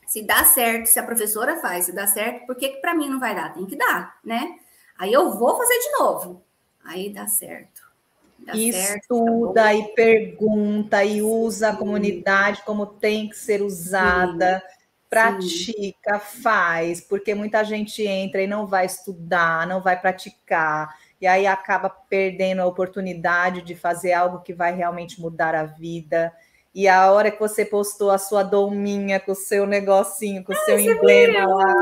Se 0.07 0.23
dá 0.23 0.45
certo, 0.45 0.87
se 0.87 0.99
a 0.99 1.05
professora 1.05 1.61
faz, 1.61 1.87
se 1.87 1.93
dá 1.93 2.07
certo, 2.07 2.47
por 2.47 2.57
que, 2.57 2.69
que 2.69 2.81
para 2.81 2.95
mim 2.95 3.09
não 3.09 3.21
vai 3.21 3.35
dar? 3.35 3.55
Tem 3.55 3.65
que 3.65 3.77
dar, 3.77 4.19
né? 4.25 4.59
Aí 5.01 5.13
eu 5.13 5.33
vou 5.39 5.57
fazer 5.57 5.79
de 5.79 5.99
novo. 5.99 6.45
Aí 6.85 7.11
dá 7.11 7.27
certo. 7.27 7.81
Dá 8.39 8.55
Estuda 8.55 9.63
certo, 9.63 9.81
e 9.81 9.95
pergunta 9.95 11.05
e 11.05 11.23
usa 11.23 11.69
Sim. 11.69 11.75
a 11.75 11.77
comunidade 11.77 12.63
como 12.65 12.85
tem 12.87 13.29
que 13.29 13.37
ser 13.37 13.63
usada. 13.63 14.61
Sim 14.61 14.81
pratica, 15.11 16.21
faz, 16.21 17.01
porque 17.01 17.35
muita 17.35 17.65
gente 17.65 18.07
entra 18.07 18.41
e 18.41 18.47
não 18.47 18.65
vai 18.65 18.87
estudar, 18.87 19.67
não 19.67 19.81
vai 19.81 20.01
praticar, 20.01 20.97
e 21.21 21.27
aí 21.27 21.49
acaba 21.49 21.91
perdendo 21.91 22.63
a 22.63 22.67
oportunidade 22.67 23.63
de 23.63 23.75
fazer 23.75 24.13
algo 24.13 24.41
que 24.41 24.55
vai 24.55 24.73
realmente 24.73 25.21
mudar 25.21 25.53
a 25.53 25.65
vida. 25.65 26.33
E 26.75 26.87
a 26.87 27.11
hora 27.11 27.31
que 27.31 27.41
você 27.41 27.65
postou 27.65 28.11
a 28.11 28.19
sua 28.19 28.43
dominha 28.45 29.19
com 29.19 29.33
o 29.33 29.37
seu 29.37 29.67
negocinho, 29.67 30.45
com 30.45 30.53
o 30.53 30.57
seu 30.65 30.79
emblema 30.79 31.45
lá, 31.47 31.75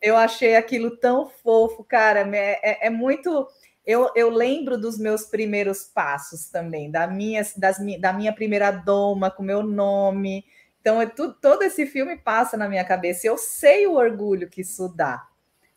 eu 0.00 0.16
achei 0.16 0.56
aquilo 0.56 0.96
tão 0.96 1.28
fofo, 1.28 1.84
cara. 1.84 2.20
É, 2.34 2.58
é, 2.62 2.86
é, 2.86 2.90
muito. 2.90 3.46
Eu, 3.84 4.10
eu 4.14 4.30
lembro 4.30 4.78
dos 4.78 4.98
meus 4.98 5.24
primeiros 5.24 5.84
passos 5.84 6.48
também, 6.48 6.90
da 6.90 7.06
minha, 7.06 7.42
das, 7.56 7.76
da 8.00 8.12
minha 8.12 8.32
primeira 8.32 8.70
doma 8.70 9.30
com 9.30 9.42
meu 9.42 9.62
nome. 9.62 10.44
Então, 10.80 11.00
é 11.00 11.06
tudo, 11.06 11.34
todo 11.34 11.62
esse 11.62 11.84
filme 11.84 12.16
passa 12.16 12.56
na 12.56 12.68
minha 12.68 12.84
cabeça. 12.84 13.26
Eu 13.26 13.36
sei 13.36 13.86
o 13.86 13.94
orgulho 13.94 14.48
que 14.48 14.62
isso 14.62 14.88
dá, 14.88 15.28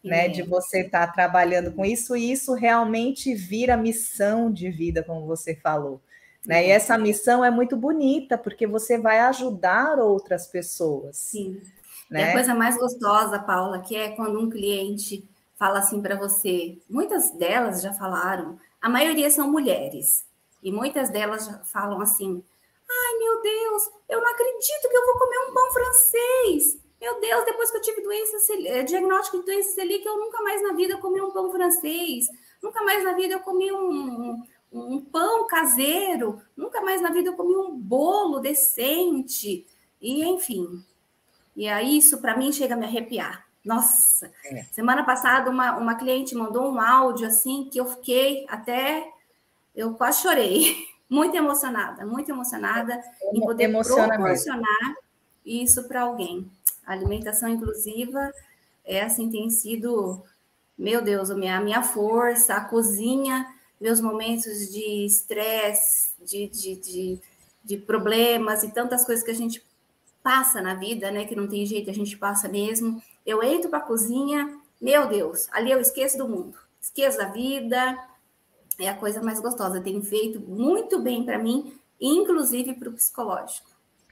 né? 0.02 0.30
De 0.30 0.44
você 0.44 0.82
estar 0.82 1.08
tá 1.08 1.14
trabalhando 1.14 1.74
com 1.74 1.84
isso, 1.84 2.16
e 2.16 2.32
isso 2.32 2.54
realmente 2.54 3.36
vira 3.36 3.76
missão 3.76 4.50
de 4.50 4.72
vida, 4.72 5.04
como 5.04 5.26
você 5.28 5.56
falou. 5.56 6.02
Né? 6.46 6.68
E 6.68 6.72
essa 6.72 6.98
missão 6.98 7.44
é 7.44 7.50
muito 7.50 7.76
bonita, 7.76 8.38
porque 8.38 8.68
você 8.68 8.98
vai 8.98 9.20
ajudar 9.20 10.00
outras 10.00 10.48
pessoas. 10.48 11.18
Sim. 11.18 11.62
Né? 12.10 12.22
E 12.22 12.24
a 12.30 12.34
coisa 12.34 12.54
mais 12.54 12.78
gostosa, 12.78 13.40
Paula, 13.40 13.80
que 13.80 13.96
é 13.96 14.10
quando 14.10 14.40
um 14.40 14.50
cliente 14.50 15.28
fala 15.58 15.80
assim 15.80 16.02
para 16.02 16.16
você, 16.16 16.78
muitas 16.90 17.32
delas 17.32 17.82
já 17.82 17.94
falaram, 17.94 18.60
a 18.82 18.90
maioria 18.90 19.30
são 19.32 19.50
mulheres, 19.50 20.26
e 20.62 20.72
muitas 20.72 21.10
delas 21.10 21.50
falam 21.72 22.02
assim: 22.02 22.44
Ai, 22.90 23.18
meu 23.20 23.42
Deus, 23.42 23.90
eu 24.10 24.22
não 24.22 24.32
acredito 24.32 24.90
que 24.90 24.98
eu 24.98 25.06
vou 25.06 25.20
comer 25.20 25.40
um 25.50 25.54
pão 25.54 25.72
francês. 25.72 26.78
Meu 27.00 27.20
Deus, 27.20 27.46
depois 27.46 27.70
que 27.70 27.78
eu 27.78 27.82
tive 27.82 28.02
doença, 28.02 28.38
eh, 28.52 28.84
diagnóstico 28.84 29.40
de 29.40 29.46
doença 29.46 29.74
celíaca, 29.74 30.10
eu 30.10 30.18
nunca 30.18 30.42
mais 30.42 30.64
na 30.64 30.74
vida 30.74 30.98
comi 30.98 31.22
um 31.22 31.32
pão 31.32 31.52
francês. 31.52 32.28
Nunca 32.64 32.84
mais 32.84 33.04
na 33.04 33.14
vida 33.14 33.36
eu 33.36 33.40
comi 33.42 33.72
um, 33.72 34.42
um 34.80 35.02
pão 35.02 35.48
caseiro. 35.48 36.42
Nunca 36.56 36.82
mais 36.82 37.02
na 37.02 37.10
vida 37.10 37.30
eu 37.30 37.36
comi 37.36 37.56
um 37.56 37.76
bolo 37.78 38.40
decente. 38.40 39.66
E, 40.02 40.24
enfim. 40.24 40.84
E 41.56 41.68
aí, 41.68 41.98
isso 41.98 42.20
para 42.20 42.38
mim 42.38 42.52
chega 42.52 42.74
a 42.74 42.78
me 42.78 42.86
arrepiar. 42.86 43.46
Nossa, 43.64 44.32
é. 44.46 44.64
semana 44.72 45.04
passada 45.04 45.50
uma, 45.50 45.76
uma 45.78 45.96
cliente 45.96 46.36
mandou 46.36 46.72
um 46.72 46.80
áudio 46.80 47.28
assim 47.28 47.68
que 47.72 47.80
eu 47.80 47.86
fiquei 47.86 48.46
até. 48.48 49.12
Eu 49.76 49.94
quase 49.96 50.22
chorei. 50.22 50.76
muito 51.10 51.36
emocionada, 51.36 52.06
muito 52.06 52.32
emocionada 52.32 53.00
em 53.32 53.40
poder 53.40 53.72
proporcionar 53.72 54.96
isso 55.46 55.88
para 55.88 56.02
alguém. 56.02 56.50
A 56.86 56.94
alimentação 56.94 57.50
inclusiva 57.50 58.32
é 58.84 59.02
assim 59.02 59.30
tem 59.30 59.50
sido, 59.50 60.24
meu 60.78 61.02
Deus, 61.02 61.30
a 61.30 61.36
minha, 61.36 61.58
a 61.58 61.62
minha 61.62 61.84
força, 61.84 62.56
a 62.56 62.66
cozinha, 62.66 63.46
meus 63.80 64.00
momentos 64.00 64.72
de 64.72 65.06
estresse, 65.06 66.12
de, 66.24 66.48
de, 66.48 66.76
de, 66.76 67.20
de 67.64 67.78
problemas 67.78 68.64
e 68.64 68.72
tantas 68.72 69.06
coisas 69.06 69.24
que 69.24 69.32
a 69.32 69.36
gente 69.36 69.64
passa 70.24 70.62
na 70.62 70.74
vida, 70.74 71.12
né? 71.12 71.26
Que 71.26 71.36
não 71.36 71.48
tem 71.48 71.66
jeito, 71.66 71.90
a 71.90 71.94
gente 71.94 72.18
passa 72.18 72.48
mesmo. 72.48 73.02
Eu 73.26 73.44
entro 73.44 73.70
para 73.70 73.80
a 73.80 73.84
cozinha, 73.84 74.58
meu 74.82 75.08
Deus, 75.08 75.48
ali 75.52 75.72
eu 75.72 75.80
esqueço 75.80 76.18
do 76.18 76.28
mundo, 76.28 76.58
esqueço 76.82 77.18
da 77.18 77.26
vida, 77.26 77.98
é 78.80 78.90
a 78.90 78.96
coisa 78.96 79.22
mais 79.22 79.40
gostosa. 79.40 79.82
Tem 79.82 80.02
feito 80.02 80.40
muito 80.40 81.00
bem 81.00 81.24
para 81.24 81.38
mim, 81.38 81.74
inclusive 82.00 82.74
para 82.74 82.90
o 82.90 82.94
psicológico. 82.94 83.70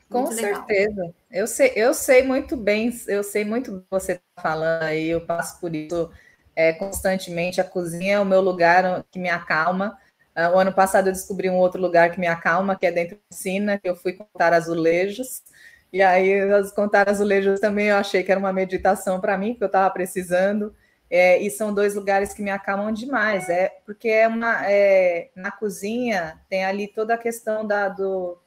Com 0.10 0.32
certeza. 0.32 1.13
Eu 1.32 1.47
sei, 1.47 1.73
eu 1.76 1.93
sei 1.93 2.21
muito 2.21 2.56
bem, 2.56 2.93
eu 3.08 3.23
sei 3.23 3.43
muito 3.43 3.71
do 3.71 3.82
que 3.82 3.88
você 3.89 4.13
está 4.13 4.41
falando 4.41 4.84
aí, 4.84 5.10
eu 5.10 5.21
passo 5.21 5.60
por 5.60 5.73
isso 5.73 6.12
é, 6.55 6.73
constantemente. 6.73 7.61
A 7.61 7.63
cozinha 7.63 8.15
é 8.15 8.19
o 8.19 8.25
meu 8.25 8.41
lugar 8.41 9.03
que 9.11 9.19
me 9.19 9.29
acalma. 9.29 9.97
Uh, 10.35 10.55
o 10.55 10.59
ano 10.59 10.73
passado 10.73 11.07
eu 11.07 11.13
descobri 11.13 11.49
um 11.49 11.57
outro 11.57 11.81
lugar 11.81 12.11
que 12.11 12.19
me 12.19 12.27
acalma, 12.27 12.75
que 12.75 12.85
é 12.85 12.91
dentro 12.91 13.15
da 13.15 13.21
piscina, 13.29 13.77
que 13.77 13.87
eu 13.87 13.95
fui 13.95 14.13
contar 14.13 14.53
azulejos. 14.53 15.43
E 15.91 16.01
aí, 16.01 16.39
contar 16.75 17.07
azulejos 17.07 17.59
também 17.59 17.87
eu 17.87 17.97
achei 17.97 18.23
que 18.23 18.31
era 18.31 18.39
uma 18.39 18.51
meditação 18.51 19.21
para 19.21 19.37
mim, 19.37 19.51
porque 19.51 19.65
eu 19.65 19.67
estava 19.67 19.89
precisando. 19.91 20.75
É, 21.09 21.37
e 21.39 21.51
são 21.51 21.71
dois 21.71 21.93
lugares 21.93 22.33
que 22.33 22.41
me 22.41 22.49
acalmam 22.49 22.91
demais, 22.91 23.47
é 23.47 23.69
porque 23.85 24.07
é 24.09 24.27
uma 24.27 24.65
é, 24.67 25.29
na 25.35 25.51
cozinha 25.51 26.41
tem 26.49 26.65
ali 26.65 26.87
toda 26.87 27.13
a 27.13 27.17
questão 27.19 27.67
da, 27.67 27.87
do, 27.87 28.39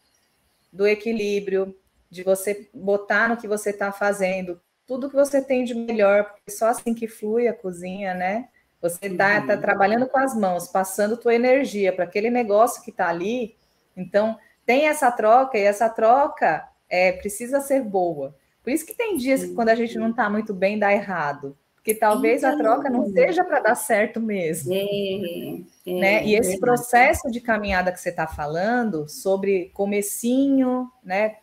do 0.73 0.85
equilíbrio, 0.85 1.77
de 2.11 2.25
você 2.25 2.69
botar 2.75 3.29
no 3.29 3.37
que 3.37 3.47
você 3.47 3.71
está 3.71 3.93
fazendo, 3.93 4.61
tudo 4.87 5.09
que 5.09 5.17
você 5.17 5.43
tem 5.43 5.65
de 5.65 5.75
melhor, 5.75 6.25
porque 6.25 6.51
só 6.51 6.69
assim 6.69 6.95
que 6.95 7.09
flui 7.09 7.49
a 7.49 7.55
cozinha, 7.55 8.15
né? 8.15 8.49
Você 8.81 9.07
está 9.07 9.41
tá 9.41 9.57
trabalhando 9.57 10.07
com 10.07 10.19
as 10.19 10.37
mãos, 10.37 10.69
passando 10.69 11.17
tua 11.17 11.35
energia 11.35 11.93
para 11.93 12.05
aquele 12.05 12.31
negócio 12.31 12.83
que 12.83 12.91
está 12.91 13.09
ali. 13.09 13.57
Então, 13.97 14.39
tem 14.65 14.87
essa 14.87 15.11
troca, 15.11 15.59
e 15.59 15.63
essa 15.63 15.89
troca 15.89 16.69
é, 16.89 17.13
precisa 17.13 17.61
ser 17.61 17.83
boa. 17.83 18.37
Por 18.63 18.71
isso 18.71 18.87
que 18.87 18.95
tem 18.95 19.17
dias 19.17 19.45
que 19.45 19.55
quando 19.55 19.71
a 19.71 19.75
gente 19.75 19.99
não 19.99 20.11
está 20.11 20.29
muito 20.29 20.55
bem, 20.55 20.79
dá 20.79 20.93
errado 20.93 21.57
que 21.87 21.95
talvez 21.95 22.43
então, 22.43 22.53
a 22.53 22.59
troca 22.59 22.91
não 22.91 23.09
seja 23.13 23.45
para 23.45 23.61
dar 23.61 23.77
certo 23.77 24.21
mesmo. 24.21 24.75
É, 24.75 25.61
é, 25.87 26.01
né? 26.01 26.27
E 26.27 26.35
esse 26.35 26.59
processo 26.59 27.31
de 27.31 27.41
caminhada 27.41 27.93
que 27.93 28.01
você 28.01 28.09
está 28.09 28.27
falando 28.27 29.09
sobre 29.09 29.71
comecinho, 29.73 30.91
né? 31.05 31.37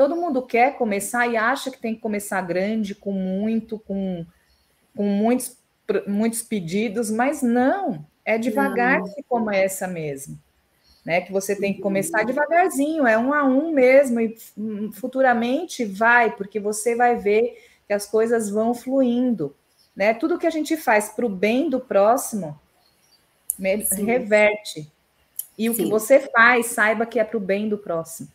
Todo 0.00 0.16
mundo 0.16 0.40
quer 0.40 0.78
começar 0.78 1.26
e 1.26 1.36
acha 1.36 1.70
que 1.70 1.78
tem 1.78 1.94
que 1.94 2.00
começar 2.00 2.40
grande, 2.40 2.94
com 2.94 3.12
muito, 3.12 3.78
com, 3.78 4.24
com 4.96 5.04
muitos, 5.04 5.58
muitos 6.06 6.42
pedidos, 6.42 7.10
mas 7.10 7.42
não, 7.42 8.06
é 8.24 8.38
devagar 8.38 9.00
não. 9.00 9.14
que 9.14 9.22
começa 9.24 9.86
mesmo. 9.86 10.38
Né, 11.04 11.22
que 11.22 11.32
você 11.32 11.56
tem 11.56 11.72
que 11.72 11.80
começar 11.80 12.24
devagarzinho, 12.24 13.06
é 13.06 13.16
um 13.16 13.32
a 13.32 13.42
um 13.42 13.72
mesmo, 13.72 14.20
e 14.20 14.36
futuramente 14.92 15.82
vai, 15.82 16.30
porque 16.36 16.60
você 16.60 16.94
vai 16.94 17.16
ver 17.16 17.58
que 17.86 17.92
as 17.94 18.04
coisas 18.04 18.50
vão 18.50 18.74
fluindo 18.74 19.54
né? 19.94 20.14
Tudo 20.14 20.38
que 20.38 20.46
a 20.46 20.50
gente 20.50 20.78
faz 20.78 21.10
para 21.10 21.26
o 21.26 21.28
bem 21.28 21.68
do 21.68 21.78
próximo 21.78 22.58
Sim. 23.58 24.04
reverte. 24.06 24.90
E 25.58 25.68
o 25.68 25.74
Sim. 25.74 25.84
que 25.84 25.90
você 25.90 26.20
faz, 26.20 26.68
saiba 26.68 27.04
que 27.04 27.18
é 27.18 27.24
para 27.24 27.36
o 27.36 27.40
bem 27.40 27.68
do 27.68 27.76
próximo. 27.76 28.28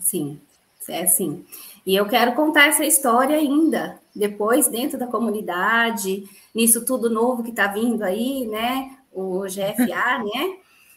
Sim, 0.00 0.40
é 0.88 1.06
sim. 1.06 1.44
E 1.86 1.94
eu 1.94 2.06
quero 2.08 2.34
contar 2.34 2.68
essa 2.68 2.84
história 2.84 3.36
ainda, 3.36 4.00
depois, 4.14 4.68
dentro 4.68 4.98
da 4.98 5.06
comunidade, 5.06 6.24
nisso 6.54 6.84
tudo 6.84 7.10
novo 7.10 7.42
que 7.42 7.50
está 7.50 7.66
vindo 7.66 8.02
aí, 8.02 8.46
né? 8.46 8.96
O 9.12 9.42
GFA, 9.42 10.18
né? 10.24 10.56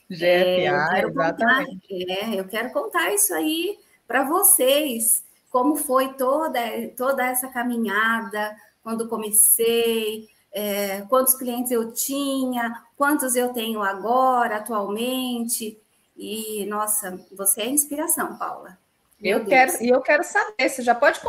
GFA, 0.10 0.26
é, 0.26 1.06
exatamente. 1.06 1.88
Contar, 1.88 2.26
é, 2.26 2.39
eu 2.39 2.47
quero 2.47 2.71
contar 2.71 3.13
isso 3.13 3.34
aí 3.34 3.78
para 4.08 4.23
vocês, 4.23 5.23
como 5.50 5.76
foi 5.76 6.13
toda, 6.13 6.60
toda 6.95 7.26
essa 7.26 7.50
caminhada, 7.50 8.56
quando 8.82 9.10
comecei, 9.10 10.30
é, 10.54 11.02
quantos 11.10 11.34
clientes 11.34 11.71
eu 11.71 11.91
tinha, 11.91 12.82
quantos 12.95 13.36
eu 13.36 13.52
tenho 13.52 13.84
agora, 13.84 14.58
atualmente. 14.58 15.78
E, 16.15 16.65
nossa, 16.65 17.19
você 17.36 17.62
é 17.62 17.69
inspiração, 17.69 18.38
Paula. 18.38 18.78
Eu 19.22 19.44
quero, 19.46 19.84
e 19.84 19.90
eu 19.90 20.00
quero 20.02 20.24
saber, 20.24 20.70
você 20.70 20.82
já 20.84 20.94
pode 20.94 21.20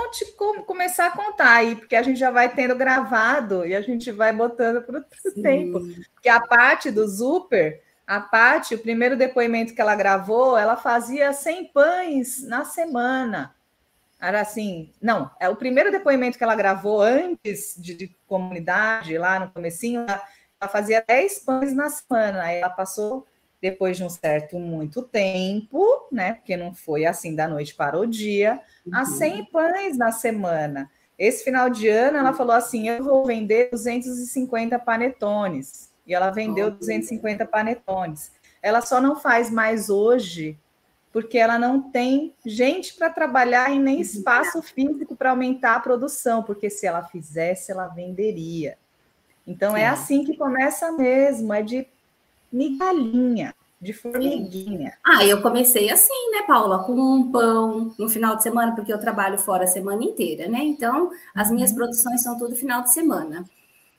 começar 0.66 1.06
a 1.06 1.10
contar 1.10 1.52
aí, 1.52 1.74
porque 1.74 1.96
a 1.96 2.02
gente 2.02 2.18
já 2.18 2.30
vai 2.30 2.54
tendo 2.54 2.74
gravado 2.76 3.64
e 3.66 3.74
a 3.74 3.80
gente 3.80 4.10
vai 4.10 4.32
botando 4.32 4.82
para 4.82 5.00
o 5.00 5.04
tempo. 5.42 5.80
Porque 6.14 6.28
a 6.28 6.40
parte 6.40 6.90
do 6.90 7.08
Super, 7.08 7.82
a 8.06 8.20
parte, 8.20 8.74
o 8.74 8.78
primeiro 8.78 9.16
depoimento 9.16 9.74
que 9.74 9.80
ela 9.80 9.94
gravou, 9.94 10.56
ela 10.56 10.76
fazia 10.76 11.32
100 11.32 11.72
pães 11.72 12.42
na 12.46 12.64
semana. 12.64 13.54
Era 14.20 14.40
assim, 14.40 14.92
não, 15.00 15.30
é 15.38 15.48
o 15.48 15.56
primeiro 15.56 15.92
depoimento 15.92 16.36
que 16.36 16.42
ela 16.42 16.56
gravou 16.56 17.00
antes 17.00 17.74
de, 17.78 17.94
de 17.94 18.16
comunidade, 18.26 19.16
lá 19.16 19.38
no 19.38 19.50
comecinho, 19.50 20.00
ela, 20.00 20.22
ela, 20.60 20.68
fazia 20.68 21.04
10 21.06 21.38
pães 21.40 21.72
na 21.72 21.88
semana, 21.88 22.42
aí 22.42 22.58
ela 22.58 22.70
passou, 22.70 23.26
depois 23.60 23.96
de 23.96 24.04
um 24.04 24.08
certo 24.08 24.58
muito 24.58 25.02
tempo, 25.02 26.08
né, 26.12 26.34
porque 26.34 26.56
não 26.56 26.72
foi 26.72 27.04
assim 27.04 27.34
da 27.34 27.48
noite 27.48 27.74
para 27.74 27.98
o 27.98 28.06
dia, 28.06 28.60
uhum. 28.86 28.96
a 28.96 29.04
100 29.04 29.44
pães 29.46 29.98
na 29.98 30.12
semana. 30.12 30.90
Esse 31.18 31.42
final 31.42 31.68
de 31.68 31.88
ano, 31.88 32.18
ela 32.18 32.32
falou 32.32 32.54
assim, 32.54 32.88
eu 32.88 33.02
vou 33.02 33.26
vender 33.26 33.70
250 33.70 34.78
panetones, 34.78 35.90
e 36.06 36.14
ela 36.14 36.30
vendeu 36.30 36.68
oh, 36.68 36.70
250 36.70 37.44
panetones. 37.46 38.30
Ela 38.62 38.80
só 38.80 39.00
não 39.00 39.16
faz 39.16 39.50
mais 39.50 39.90
hoje 39.90 40.58
porque 41.12 41.38
ela 41.38 41.58
não 41.58 41.90
tem 41.90 42.34
gente 42.44 42.94
para 42.94 43.10
trabalhar 43.10 43.72
e 43.72 43.78
nem 43.78 44.00
espaço 44.00 44.62
físico 44.62 45.16
para 45.16 45.30
aumentar 45.30 45.74
a 45.74 45.80
produção, 45.80 46.42
porque 46.42 46.68
se 46.70 46.86
ela 46.86 47.02
fizesse, 47.02 47.72
ela 47.72 47.88
venderia. 47.88 48.78
Então 49.46 49.76
é 49.76 49.86
assim 49.86 50.24
que 50.24 50.36
começa 50.36 50.92
mesmo, 50.92 51.52
é 51.52 51.62
de 51.62 51.86
migalhinha, 52.52 53.54
de 53.80 53.92
formiguinha. 53.92 54.96
Ah, 55.04 55.24
eu 55.24 55.40
comecei 55.40 55.88
assim, 55.90 56.30
né, 56.32 56.42
Paula, 56.46 56.84
com 56.84 56.92
um 56.92 57.30
pão 57.30 57.94
no 57.98 58.08
final 58.08 58.36
de 58.36 58.42
semana, 58.42 58.74
porque 58.74 58.92
eu 58.92 58.98
trabalho 58.98 59.38
fora 59.38 59.64
a 59.64 59.68
semana 59.68 60.02
inteira, 60.02 60.48
né? 60.48 60.58
Então, 60.62 61.10
as 61.34 61.50
minhas 61.50 61.70
uhum. 61.70 61.76
produções 61.76 62.22
são 62.22 62.36
tudo 62.36 62.56
final 62.56 62.82
de 62.82 62.92
semana. 62.92 63.44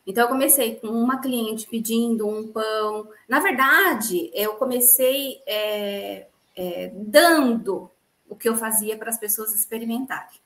Então, 0.06 0.24
eu 0.24 0.28
comecei 0.28 0.76
com 0.76 0.88
uma 0.88 1.20
cliente 1.20 1.68
pedindo 1.68 2.28
um 2.28 2.48
pão. 2.48 3.08
Na 3.28 3.40
verdade, 3.40 4.30
eu 4.34 4.56
comecei 4.56 5.40
é, 5.48 6.28
é, 6.58 6.92
dando 6.94 7.90
o 8.28 8.36
que 8.36 8.50
eu 8.50 8.56
fazia 8.56 8.98
para 8.98 9.10
as 9.10 9.18
pessoas 9.18 9.54
experimentarem. 9.54 10.40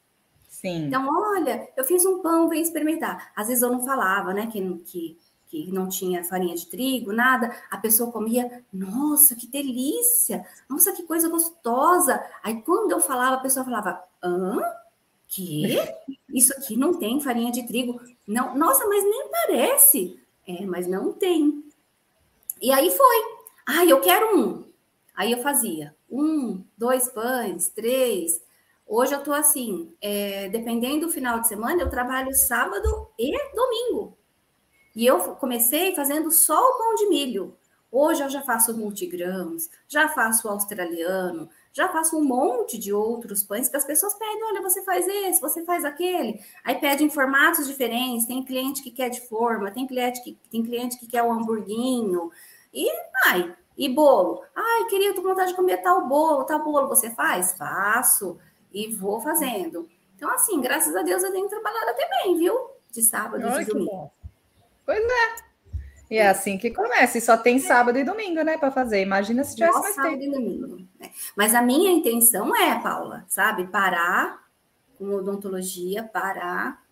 Sim. 0.50 0.86
Então, 0.86 1.08
olha, 1.10 1.68
eu 1.76 1.84
fiz 1.84 2.06
um 2.06 2.22
pão, 2.22 2.48
vem 2.48 2.62
experimentar. 2.62 3.32
Às 3.36 3.48
vezes 3.48 3.64
eu 3.64 3.72
não 3.72 3.84
falava, 3.84 4.34
né, 4.34 4.48
que, 4.48 4.62
que, 4.86 5.18
que 5.62 5.72
não 5.72 5.88
tinha 5.88 6.24
farinha 6.24 6.56
de 6.56 6.66
trigo, 6.66 7.14
nada. 7.14 7.56
A 7.70 7.78
pessoa 7.78 8.12
comia, 8.12 8.64
nossa, 8.74 9.36
que 9.36 9.46
delícia! 9.46 10.46
Nossa, 10.68 10.92
que 10.92 11.04
coisa 11.04 11.30
gostosa! 11.30 12.24
Aí, 12.44 12.62
quando 12.64 12.92
eu 12.92 13.00
falava, 13.00 13.36
a 13.36 13.40
pessoa 13.40 13.64
falava, 13.64 14.04
hã? 14.24 14.60
Que? 15.28 15.78
Isso 16.30 16.54
aqui 16.54 16.76
não 16.76 16.96
tem 16.96 17.22
farinha 17.22 17.52
de 17.52 17.68
trigo. 17.68 18.02
Não, 18.28 18.58
nossa, 18.58 18.88
mas 18.88 19.04
nem 19.04 19.30
parece. 19.30 20.20
É, 20.48 20.66
mas 20.66 20.88
não 20.88 21.14
tem. 21.14 21.64
E 22.60 22.72
aí 22.72 22.90
foi. 22.90 23.24
Ah, 23.66 23.86
eu 23.86 24.02
quero 24.02 24.38
um. 24.38 24.64
Aí 25.16 25.32
eu 25.32 25.42
fazia 25.42 25.96
um, 26.10 26.64
dois 26.76 27.10
pães, 27.10 27.70
três. 27.70 28.42
Hoje 28.88 29.14
eu 29.14 29.20
estou 29.20 29.34
assim, 29.34 29.94
é, 30.02 30.50
dependendo 30.50 31.06
do 31.06 31.12
final 31.12 31.40
de 31.40 31.48
semana, 31.48 31.82
eu 31.82 31.90
trabalho 31.90 32.34
sábado 32.34 33.08
e 33.18 33.32
domingo. 33.56 34.18
E 34.96 35.06
eu 35.06 35.20
comecei 35.36 35.96
fazendo 35.96 36.32
só 36.32 36.60
o 36.60 36.78
pão 36.78 36.96
de 36.96 37.08
milho. 37.08 37.58
Hoje 37.92 38.24
eu 38.24 38.30
já 38.30 38.42
faço 38.42 38.76
multigrãos, 38.76 39.70
já 39.88 40.10
faço 40.10 40.50
australiano, 40.50 41.48
já 41.72 41.88
faço 41.90 42.18
um 42.18 42.24
monte 42.24 42.76
de 42.76 42.92
outros 42.92 43.44
pães 43.44 43.70
que 43.70 43.78
as 43.78 43.86
pessoas 43.86 44.16
pedem, 44.16 44.44
olha, 44.46 44.64
você 44.64 44.82
faz 44.82 45.08
esse, 45.08 45.40
você 45.40 45.64
faz 45.64 45.86
aquele. 45.86 46.40
Aí 46.64 46.76
pedem 46.80 47.08
formatos 47.08 47.68
diferentes, 47.68 48.26
tem 48.26 48.44
cliente 48.44 48.82
que 48.82 48.90
quer 48.90 49.10
de 49.10 49.22
forma, 49.28 49.70
tem 49.70 49.86
cliente 49.86 50.24
que, 50.24 50.36
tem 50.50 50.64
cliente 50.64 50.98
que 50.98 51.06
quer 51.06 51.22
o 51.22 51.28
um 51.28 51.34
hamburguinho. 51.34 52.32
E 52.74 52.92
vai. 53.26 53.56
E 53.78 53.88
bolo? 53.90 54.44
Ai, 54.56 54.86
queria, 54.86 55.14
tô 55.14 55.22
com 55.22 55.30
vontade 55.30 55.52
de 55.52 55.56
comer 55.56 55.78
tal 55.78 56.08
bolo, 56.08 56.46
tal 56.46 56.64
bolo. 56.64 56.88
Você 56.88 57.12
faz? 57.12 57.54
Faço. 57.54 58.40
E 58.72 58.92
vou 58.92 59.20
fazendo. 59.22 59.88
Então, 60.16 60.32
assim, 60.32 60.60
graças 60.62 60.96
a 60.96 61.04
Deus 61.04 61.22
eu 61.22 61.32
tenho 61.32 61.48
trabalhado 61.48 61.92
até 61.92 62.10
bem, 62.24 62.38
viu? 62.38 62.56
De 62.92 63.04
sábado 63.04 63.48
e 63.48 63.60
de 63.60 63.66
domingo. 63.66 64.12
Pois 64.86 65.00
é. 65.00 65.54
E 66.10 66.18
é 66.18 66.28
assim 66.28 66.58
que 66.58 66.70
começa. 66.70 67.18
E 67.18 67.22
só 67.22 67.36
tem 67.36 67.58
sábado 67.60 67.98
e 67.98 68.04
domingo, 68.04 68.44
né, 68.44 68.58
para 68.58 68.72
fazer. 68.72 69.02
Imagina 69.02 69.44
se 69.44 69.56
tivesse 69.56 69.80
mais 69.80 69.96
sábado 69.96 70.20
tempo. 70.20 70.24
e 70.24 70.32
domingo. 70.32 70.88
É. 71.00 71.10
Mas 71.36 71.56
a 71.56 71.62
minha 71.62 71.92
intenção 71.92 72.56
é, 72.56 72.80
Paula, 72.80 73.26
sabe, 73.28 73.66
parar 73.68 74.44
com 74.98 75.10
odontologia, 75.16 76.04
parar 76.04 76.84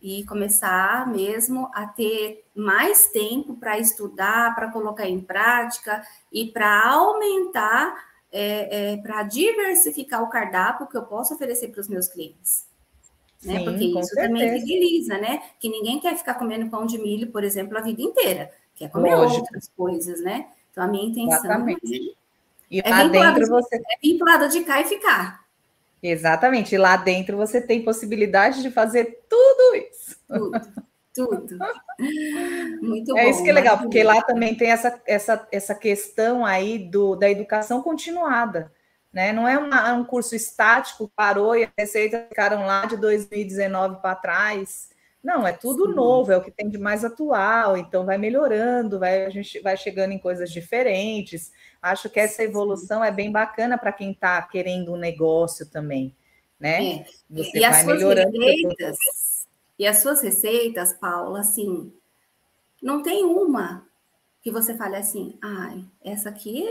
e 0.00 0.24
começar 0.24 1.06
mesmo 1.08 1.70
a 1.74 1.86
ter 1.86 2.44
mais 2.54 3.08
tempo 3.08 3.56
para 3.56 3.78
estudar, 3.78 4.54
para 4.54 4.70
colocar 4.70 5.06
em 5.06 5.20
prática 5.20 6.02
e 6.32 6.46
para 6.46 6.90
aumentar, 6.90 7.94
é, 8.30 8.92
é, 8.92 8.96
para 8.98 9.22
diversificar 9.22 10.22
o 10.22 10.28
cardápio 10.28 10.86
que 10.86 10.96
eu 10.96 11.04
posso 11.04 11.34
oferecer 11.34 11.68
para 11.68 11.80
os 11.80 11.88
meus 11.88 12.08
clientes. 12.08 12.66
Né? 13.44 13.58
Sim, 13.58 13.64
Porque 13.64 13.84
isso 13.84 14.02
certeza. 14.04 14.28
também 14.28 14.60
fideliza, 14.60 15.18
né? 15.18 15.42
Que 15.60 15.68
ninguém 15.68 16.00
quer 16.00 16.16
ficar 16.16 16.34
comendo 16.34 16.70
pão 16.70 16.86
de 16.86 16.98
milho, 16.98 17.28
por 17.28 17.44
exemplo, 17.44 17.76
a 17.76 17.80
vida 17.80 18.02
inteira. 18.02 18.50
Quer 18.74 18.90
comer 18.90 19.14
Lógico. 19.14 19.40
outras 19.42 19.70
coisas, 19.76 20.20
né? 20.20 20.46
Então, 20.70 20.84
a 20.84 20.88
minha 20.88 21.04
intenção 21.04 21.38
Exatamente. 21.38 22.10
é, 22.10 22.14
e 22.70 22.80
é 22.80 22.90
lá 22.90 23.06
dentro 23.06 23.46
você... 23.46 23.76
é 23.76 23.98
vir 24.02 24.18
para 24.18 24.32
lado 24.32 24.48
de 24.48 24.64
cá 24.64 24.80
e 24.80 24.84
ficar. 24.84 25.44
Exatamente. 26.02 26.74
E 26.74 26.78
lá 26.78 26.96
dentro 26.96 27.36
você 27.36 27.60
tem 27.60 27.84
possibilidade 27.84 28.62
de 28.62 28.70
fazer 28.70 29.24
tudo 29.28 29.76
isso. 29.76 30.16
Tudo, 31.14 31.46
tudo. 31.46 31.58
Muito 32.82 33.12
é 33.12 33.14
bom. 33.14 33.18
É 33.18 33.30
isso 33.30 33.42
que 33.44 33.50
é 33.50 33.52
legal, 33.52 33.78
porque 33.78 34.02
lá 34.02 34.20
também 34.22 34.54
tem 34.56 34.70
essa, 34.70 35.00
essa, 35.06 35.46
essa 35.52 35.74
questão 35.74 36.44
aí 36.44 36.78
do, 36.78 37.14
da 37.14 37.30
educação 37.30 37.80
continuada. 37.80 38.72
Né? 39.14 39.32
Não 39.32 39.46
é 39.46 39.56
uma, 39.56 39.92
um 39.92 40.04
curso 40.04 40.34
estático, 40.34 41.08
parou 41.14 41.54
e 41.54 41.62
as 41.62 41.70
receitas 41.78 42.26
ficaram 42.28 42.66
lá 42.66 42.84
de 42.84 42.96
2019 42.96 44.02
para 44.02 44.16
trás. 44.16 44.90
Não, 45.22 45.46
é 45.46 45.52
tudo 45.52 45.86
Sim. 45.86 45.94
novo, 45.94 46.32
é 46.32 46.36
o 46.36 46.42
que 46.42 46.50
tem 46.50 46.68
de 46.68 46.76
mais 46.76 47.04
atual, 47.04 47.76
então 47.76 48.04
vai 48.04 48.18
melhorando, 48.18 48.98
vai, 48.98 49.24
a 49.24 49.30
gente 49.30 49.60
vai 49.60 49.76
chegando 49.76 50.10
em 50.10 50.18
coisas 50.18 50.50
diferentes. 50.50 51.52
Acho 51.80 52.10
que 52.10 52.18
essa 52.18 52.42
evolução 52.42 53.02
Sim. 53.02 53.06
é 53.06 53.12
bem 53.12 53.30
bacana 53.30 53.78
para 53.78 53.92
quem 53.92 54.10
está 54.10 54.42
querendo 54.42 54.92
um 54.92 54.98
negócio 54.98 55.64
também, 55.70 56.12
né? 56.58 56.96
É. 56.96 57.06
Você 57.30 57.58
e 57.58 57.60
vai 57.60 57.84
melhorando. 57.84 58.36
Receitas, 58.36 58.98
e 59.78 59.86
as 59.86 59.98
suas 59.98 60.22
receitas, 60.22 60.92
Paula, 60.92 61.38
assim, 61.38 61.92
não 62.82 63.00
tem 63.00 63.24
uma 63.24 63.86
que 64.42 64.50
você 64.50 64.74
fale 64.74 64.96
assim, 64.96 65.38
ai, 65.40 65.84
essa 66.04 66.30
aqui, 66.30 66.66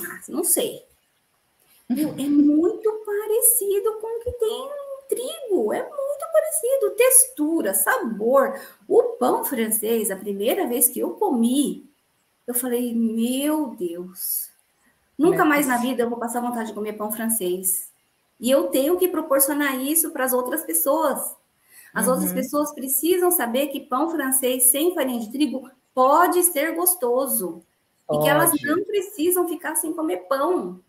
ah, 0.00 0.20
não 0.28 0.44
sei. 0.44 0.93
Meu, 1.88 2.10
é 2.10 2.28
muito 2.28 2.90
parecido 3.04 3.98
com 4.00 4.06
o 4.06 4.20
que 4.20 4.32
tem 4.32 4.70
trigo, 5.08 5.72
é 5.72 5.82
muito 5.82 6.24
parecido, 6.32 6.96
textura, 6.96 7.74
sabor. 7.74 8.58
O 8.88 9.02
pão 9.18 9.44
francês, 9.44 10.10
a 10.10 10.16
primeira 10.16 10.66
vez 10.66 10.88
que 10.88 11.00
eu 11.00 11.10
comi, 11.10 11.88
eu 12.46 12.54
falei, 12.54 12.94
meu 12.94 13.74
Deus, 13.76 14.50
nunca 15.16 15.44
mais 15.44 15.66
na 15.66 15.76
vida 15.76 16.02
eu 16.02 16.10
vou 16.10 16.18
passar 16.18 16.40
vontade 16.40 16.68
de 16.68 16.74
comer 16.74 16.94
pão 16.94 17.12
francês. 17.12 17.90
E 18.40 18.50
eu 18.50 18.68
tenho 18.68 18.98
que 18.98 19.08
proporcionar 19.08 19.80
isso 19.80 20.10
para 20.10 20.24
as 20.24 20.32
outras 20.32 20.64
pessoas. 20.64 21.34
As 21.92 22.06
uhum. 22.06 22.14
outras 22.14 22.32
pessoas 22.32 22.72
precisam 22.72 23.30
saber 23.30 23.68
que 23.68 23.80
pão 23.80 24.10
francês 24.10 24.64
sem 24.64 24.94
farinha 24.94 25.20
de 25.20 25.30
trigo 25.30 25.70
pode 25.94 26.42
ser 26.42 26.74
gostoso. 26.74 27.62
Pode. 28.06 28.20
E 28.20 28.22
que 28.24 28.28
elas 28.28 28.50
não 28.62 28.82
precisam 28.84 29.48
ficar 29.48 29.76
sem 29.76 29.92
comer 29.92 30.26
pão. 30.28 30.80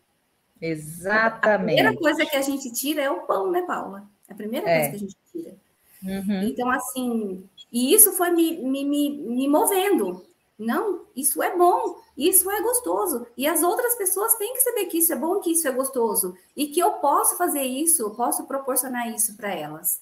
Exatamente. 0.60 1.80
A 1.80 1.90
primeira 1.90 1.96
coisa 1.96 2.26
que 2.26 2.36
a 2.36 2.42
gente 2.42 2.72
tira 2.72 3.02
é 3.02 3.10
o 3.10 3.22
pão, 3.22 3.50
né, 3.50 3.62
Paula? 3.62 4.04
É 4.28 4.32
a 4.32 4.36
primeira 4.36 4.68
é. 4.68 4.74
coisa 4.74 4.90
que 4.90 4.96
a 4.96 4.98
gente 4.98 5.16
tira. 5.32 5.56
Uhum. 6.02 6.42
Então, 6.42 6.70
assim, 6.70 7.48
e 7.72 7.92
isso 7.92 8.12
foi 8.12 8.30
me, 8.30 8.58
me, 8.58 8.84
me, 8.84 9.10
me 9.10 9.48
movendo. 9.48 10.24
Não, 10.58 11.02
isso 11.14 11.42
é 11.42 11.54
bom, 11.54 11.98
isso 12.16 12.50
é 12.50 12.62
gostoso. 12.62 13.26
E 13.36 13.46
as 13.46 13.62
outras 13.62 13.94
pessoas 13.96 14.34
têm 14.36 14.54
que 14.54 14.60
saber 14.60 14.86
que 14.86 14.98
isso 14.98 15.12
é 15.12 15.16
bom, 15.16 15.40
que 15.40 15.52
isso 15.52 15.68
é 15.68 15.70
gostoso. 15.70 16.34
E 16.56 16.68
que 16.68 16.80
eu 16.80 16.92
posso 16.92 17.36
fazer 17.36 17.62
isso, 17.62 18.02
eu 18.02 18.10
posso 18.10 18.46
proporcionar 18.46 19.12
isso 19.14 19.36
para 19.36 19.52
elas. 19.52 20.00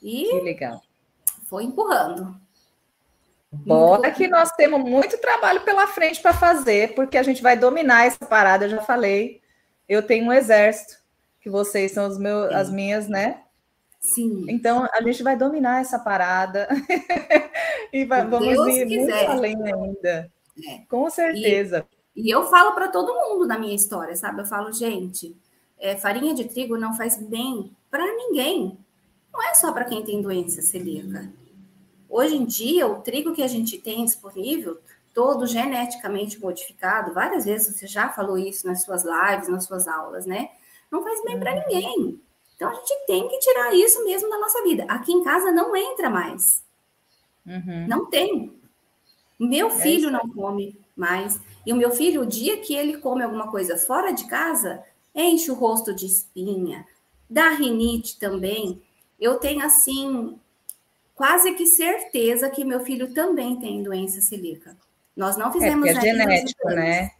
E 0.00 0.26
que 0.26 0.40
legal. 0.40 0.80
Foi 1.46 1.64
empurrando. 1.64 2.36
Bora 3.52 4.12
que 4.12 4.28
nós 4.28 4.52
temos 4.52 4.80
muito 4.88 5.18
trabalho 5.18 5.62
pela 5.62 5.88
frente 5.88 6.22
para 6.22 6.32
fazer, 6.32 6.94
porque 6.94 7.18
a 7.18 7.22
gente 7.24 7.42
vai 7.42 7.56
dominar 7.56 8.06
essa 8.06 8.24
parada, 8.24 8.66
eu 8.66 8.70
já 8.70 8.82
falei. 8.82 9.39
Eu 9.90 10.04
tenho 10.04 10.26
um 10.26 10.32
exército, 10.32 10.98
que 11.40 11.50
vocês 11.50 11.90
são 11.90 12.06
os 12.06 12.16
meus, 12.16 12.52
as 12.52 12.70
minhas, 12.70 13.08
né? 13.08 13.42
Sim. 13.98 14.46
Então 14.48 14.88
a 14.94 15.02
gente 15.02 15.20
vai 15.20 15.36
dominar 15.36 15.80
essa 15.80 15.98
parada 15.98 16.68
e 17.92 18.04
vai, 18.04 18.24
vamos 18.24 18.48
Deus 18.48 18.68
ir 18.68 18.86
quiser. 18.86 19.26
muito 19.26 19.30
além 19.32 19.56
ainda. 19.64 20.30
É. 20.64 20.78
Com 20.88 21.10
certeza. 21.10 21.84
E, 22.14 22.28
e 22.28 22.30
eu 22.30 22.44
falo 22.44 22.72
para 22.72 22.86
todo 22.86 23.12
mundo 23.12 23.48
na 23.48 23.58
minha 23.58 23.74
história, 23.74 24.14
sabe? 24.14 24.42
Eu 24.42 24.46
falo, 24.46 24.72
gente, 24.72 25.36
é, 25.76 25.96
farinha 25.96 26.34
de 26.34 26.44
trigo 26.44 26.78
não 26.78 26.96
faz 26.96 27.20
bem 27.20 27.76
para 27.90 28.06
ninguém. 28.06 28.78
Não 29.32 29.42
é 29.42 29.54
só 29.54 29.72
para 29.72 29.86
quem 29.86 30.04
tem 30.04 30.22
doença 30.22 30.62
celíaca. 30.62 31.28
Hoje 32.08 32.36
em 32.36 32.44
dia, 32.44 32.86
o 32.86 33.00
trigo 33.00 33.34
que 33.34 33.42
a 33.42 33.48
gente 33.48 33.76
tem 33.76 34.04
disponível 34.04 34.78
todo 35.14 35.46
geneticamente 35.46 36.40
modificado, 36.40 37.12
várias 37.12 37.44
vezes 37.44 37.76
você 37.76 37.86
já 37.86 38.08
falou 38.08 38.38
isso 38.38 38.66
nas 38.66 38.82
suas 38.82 39.04
lives, 39.04 39.48
nas 39.48 39.64
suas 39.64 39.88
aulas, 39.88 40.26
né? 40.26 40.50
Não 40.90 41.02
faz 41.02 41.22
bem 41.24 41.38
para 41.38 41.52
uhum. 41.52 41.62
ninguém. 41.66 42.20
Então 42.56 42.68
a 42.68 42.74
gente 42.74 43.06
tem 43.06 43.28
que 43.28 43.38
tirar 43.38 43.74
isso 43.74 44.04
mesmo 44.04 44.28
da 44.28 44.38
nossa 44.38 44.62
vida. 44.62 44.84
Aqui 44.88 45.12
em 45.12 45.24
casa 45.24 45.50
não 45.50 45.74
entra 45.74 46.10
mais. 46.10 46.62
Uhum. 47.46 47.86
Não 47.88 48.06
tem. 48.06 48.52
Meu 49.38 49.68
é 49.68 49.70
filho 49.70 50.08
é 50.08 50.12
não 50.12 50.28
come 50.28 50.78
mais. 50.94 51.40
E 51.64 51.72
o 51.72 51.76
meu 51.76 51.90
filho, 51.90 52.22
o 52.22 52.26
dia 52.26 52.58
que 52.58 52.74
ele 52.74 52.98
come 52.98 53.22
alguma 53.22 53.50
coisa 53.50 53.78
fora 53.78 54.12
de 54.12 54.26
casa, 54.26 54.84
enche 55.14 55.50
o 55.50 55.54
rosto 55.54 55.94
de 55.94 56.06
espinha, 56.06 56.86
dá 57.28 57.50
rinite 57.50 58.18
também. 58.18 58.82
Eu 59.18 59.38
tenho 59.38 59.64
assim 59.64 60.38
quase 61.14 61.52
que 61.52 61.66
certeza 61.66 62.50
que 62.50 62.64
meu 62.64 62.80
filho 62.80 63.12
também 63.12 63.58
tem 63.58 63.82
doença 63.82 64.20
celíaca. 64.20 64.76
Nós 65.20 65.36
não 65.36 65.52
fizemos 65.52 65.86
é, 65.86 65.90
é 65.90 66.00
genético, 66.00 66.68
né? 66.70 67.10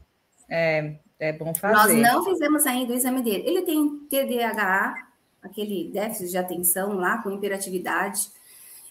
É, 0.49 0.97
É 1.19 1.35
bom 1.35 1.55
fazer. 1.55 2.01
Nós 2.01 2.13
não 2.15 2.25
fizemos 2.25 2.67
ainda 2.67 2.95
o 2.95 2.97
exame 2.97 3.21
dele. 3.21 3.45
Ele 3.47 3.61
tem 3.61 3.99
TDAH, 4.09 5.07
aquele 5.43 5.91
déficit 5.93 6.31
de 6.31 6.39
atenção 6.39 6.95
lá, 6.95 7.19
com 7.19 7.31
hiperatividade. 7.31 8.31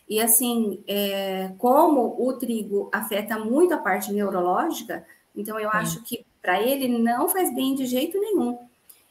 E 0.08 0.22
assim, 0.22 0.84
é, 0.88 1.52
como 1.58 2.16
o 2.20 2.34
trigo 2.34 2.88
afeta 2.94 3.40
muito 3.40 3.74
a 3.74 3.80
parte 3.80 4.14
neurológica, 4.14 5.04
então 5.36 5.60
eu 5.60 5.72
Sim. 5.72 5.78
acho 5.78 6.04
que 6.04 6.24
para 6.40 6.62
ele 6.62 7.00
não 7.00 7.28
faz 7.28 7.54
bem 7.54 7.74
de 7.74 7.88
jeito 7.88 8.20
nenhum. 8.20 8.60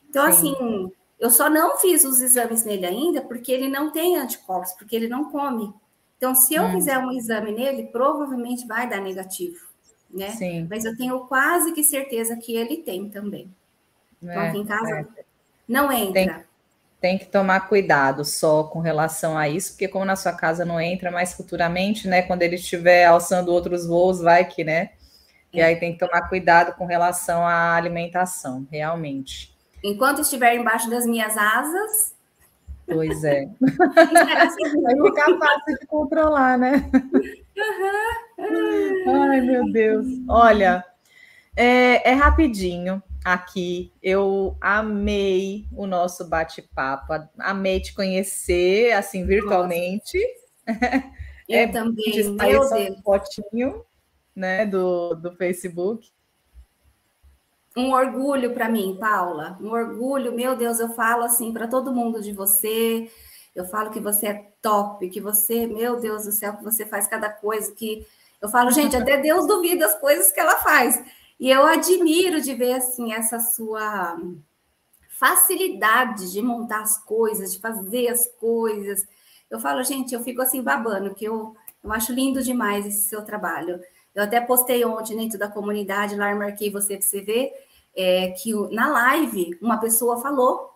Então, 0.09 0.33
Sim. 0.33 0.53
assim, 0.53 0.93
eu 1.19 1.31
só 1.31 1.51
não 1.51 1.77
fiz 1.79 2.05
os 2.05 2.21
exames 2.21 2.65
nele 2.65 2.87
ainda 2.87 3.21
porque 3.21 3.51
ele 3.51 3.69
não 3.69 3.91
tem 3.91 4.17
anticorpos, 4.17 4.73
porque 4.75 4.95
ele 4.95 5.09
não 5.09 5.25
come. 5.25 5.75
Então, 6.17 6.37
se 6.37 6.55
eu 6.55 6.63
hum. 6.63 6.73
fizer 6.73 6.99
um 6.99 7.11
exame 7.11 7.51
nele, 7.51 7.87
provavelmente 7.87 8.65
vai 8.65 8.89
dar 8.89 9.01
negativo, 9.01 9.68
né? 10.11 10.31
Sim. 10.31 10.67
Mas 10.69 10.85
eu 10.85 10.97
tenho 10.97 11.21
quase 11.21 11.73
que 11.73 11.85
certeza 11.85 12.37
que 12.37 12.57
ele 12.57 12.79
tem 12.79 13.09
também. 13.09 13.49
Então, 14.23 14.41
aqui 14.41 14.59
em 14.59 14.63
é, 14.63 14.67
casa 14.67 15.01
é. 15.17 15.25
não 15.69 15.93
entra. 15.93 16.13
Tem, 16.13 16.45
tem, 17.01 17.19
que 17.19 17.27
tomar 17.27 17.69
cuidado 17.69 18.25
só 18.25 18.65
com 18.65 18.81
relação 18.81 19.37
a 19.37 19.49
isso, 19.49 19.73
porque 19.73 19.89
como 19.89 20.05
na 20.05 20.17
sua 20.17 20.33
casa 20.33 20.65
não 20.65 20.81
entra, 20.81 21.11
mais 21.11 21.35
futuramente, 21.35 22.09
né? 22.09 22.23
Quando 22.23 22.43
ele 22.43 22.57
estiver 22.57 23.05
alçando 23.05 23.53
outros 23.53 23.87
voos, 23.87 24.21
vai 24.21 24.45
que, 24.45 24.65
né? 24.65 24.91
E 25.53 25.61
é. 25.61 25.65
aí 25.65 25.77
tem 25.77 25.93
que 25.93 25.99
tomar 25.99 26.29
cuidado 26.29 26.75
com 26.77 26.85
relação 26.85 27.47
à 27.47 27.75
alimentação, 27.75 28.67
realmente. 28.71 29.57
Enquanto 29.83 30.23
estiver 30.23 30.57
embaixo 30.57 30.91
das 30.91 31.07
minhas 31.07 31.37
asas, 31.37 32.19
Pois 32.91 33.23
é. 33.23 33.47
Vai 33.61 34.51
ficar 34.51 35.39
fácil 35.39 35.79
de 35.79 35.87
controlar, 35.87 36.59
né? 36.59 36.91
Ai, 38.39 39.41
meu 39.41 39.71
Deus. 39.73 40.07
Olha, 40.29 40.85
é, 41.57 42.11
é 42.11 42.13
rapidinho 42.13 43.03
aqui. 43.25 43.93
Eu 44.03 44.57
amei 44.61 45.67
o 45.73 45.87
nosso 45.87 46.29
bate-papo, 46.29 47.13
amei 47.39 47.81
te 47.81 47.95
conhecer, 47.95 48.93
assim, 48.93 49.27
virtualmente. 49.27 50.19
Eu 51.49 51.61
é, 51.61 51.67
também, 51.67 52.15
meu 52.15 52.37
Deus. 52.37 52.73
Um 52.73 53.03
fotinho, 53.03 53.83
né, 54.37 54.67
do, 54.67 55.15
do 55.15 55.35
Facebook 55.35 56.11
um 57.79 57.93
orgulho 57.93 58.53
para 58.53 58.69
mim, 58.69 58.97
Paula, 58.99 59.57
um 59.61 59.71
orgulho, 59.71 60.33
meu 60.33 60.57
Deus, 60.57 60.81
eu 60.81 60.89
falo 60.95 61.23
assim 61.23 61.53
para 61.53 61.69
todo 61.69 61.95
mundo 61.95 62.21
de 62.21 62.33
você. 62.33 63.09
Eu 63.55 63.65
falo 63.65 63.91
que 63.91 64.01
você 64.01 64.27
é 64.27 64.53
top, 64.61 65.09
que 65.09 65.21
você, 65.21 65.67
meu 65.67 66.01
Deus 66.01 66.25
do 66.25 66.33
céu, 66.33 66.57
que 66.57 66.65
você 66.65 66.85
faz 66.85 67.07
cada 67.07 67.29
coisa 67.31 67.73
que 67.73 68.05
eu 68.41 68.49
falo, 68.49 68.71
gente, 68.71 68.97
até 68.97 69.17
Deus 69.19 69.47
duvida 69.47 69.87
as 69.87 69.99
coisas 70.01 70.31
que 70.31 70.41
ela 70.41 70.57
faz. 70.57 71.03
E 71.39 71.51
eu 71.51 71.65
admiro 71.65 72.41
de 72.41 72.55
ver 72.55 72.75
assim 72.75 73.13
essa 73.13 73.39
sua 73.41 74.17
facilidade 75.09 76.33
de 76.33 76.41
montar 76.41 76.81
as 76.81 77.03
coisas, 77.05 77.53
de 77.53 77.61
fazer 77.61 78.09
as 78.09 78.29
coisas. 78.39 79.07
Eu 79.51 79.59
falo, 79.59 79.83
gente, 79.83 80.15
eu 80.15 80.23
fico 80.23 80.43
assim 80.43 80.63
babando, 80.63 81.15
que 81.15 81.25
eu, 81.25 81.57
eu 81.83 81.93
acho 81.93 82.13
lindo 82.13 82.43
demais 82.43 82.87
esse 82.87 83.09
seu 83.09 83.23
trabalho. 83.23 83.81
Eu 84.15 84.23
até 84.25 84.41
postei 84.41 84.85
ontem 84.85 85.17
dentro 85.17 85.39
da 85.39 85.49
comunidade, 85.49 86.17
lá 86.17 86.33
marquei 86.35 86.71
você 86.71 86.97
para 86.97 87.07
você 87.07 87.21
ver, 87.21 87.53
é, 87.97 88.31
que 88.31 88.53
na 88.73 88.89
live 88.89 89.59
uma 89.61 89.79
pessoa 89.79 90.21
falou 90.21 90.71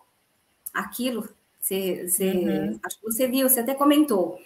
aquilo. 0.73 1.27
Você, 1.59 2.07
você 2.09 2.29
uhum. 2.29 2.79
acho 2.83 2.99
que 2.99 3.05
você 3.05 3.27
viu, 3.27 3.47
você 3.47 3.61
até 3.61 3.73
comentou. 3.73 4.37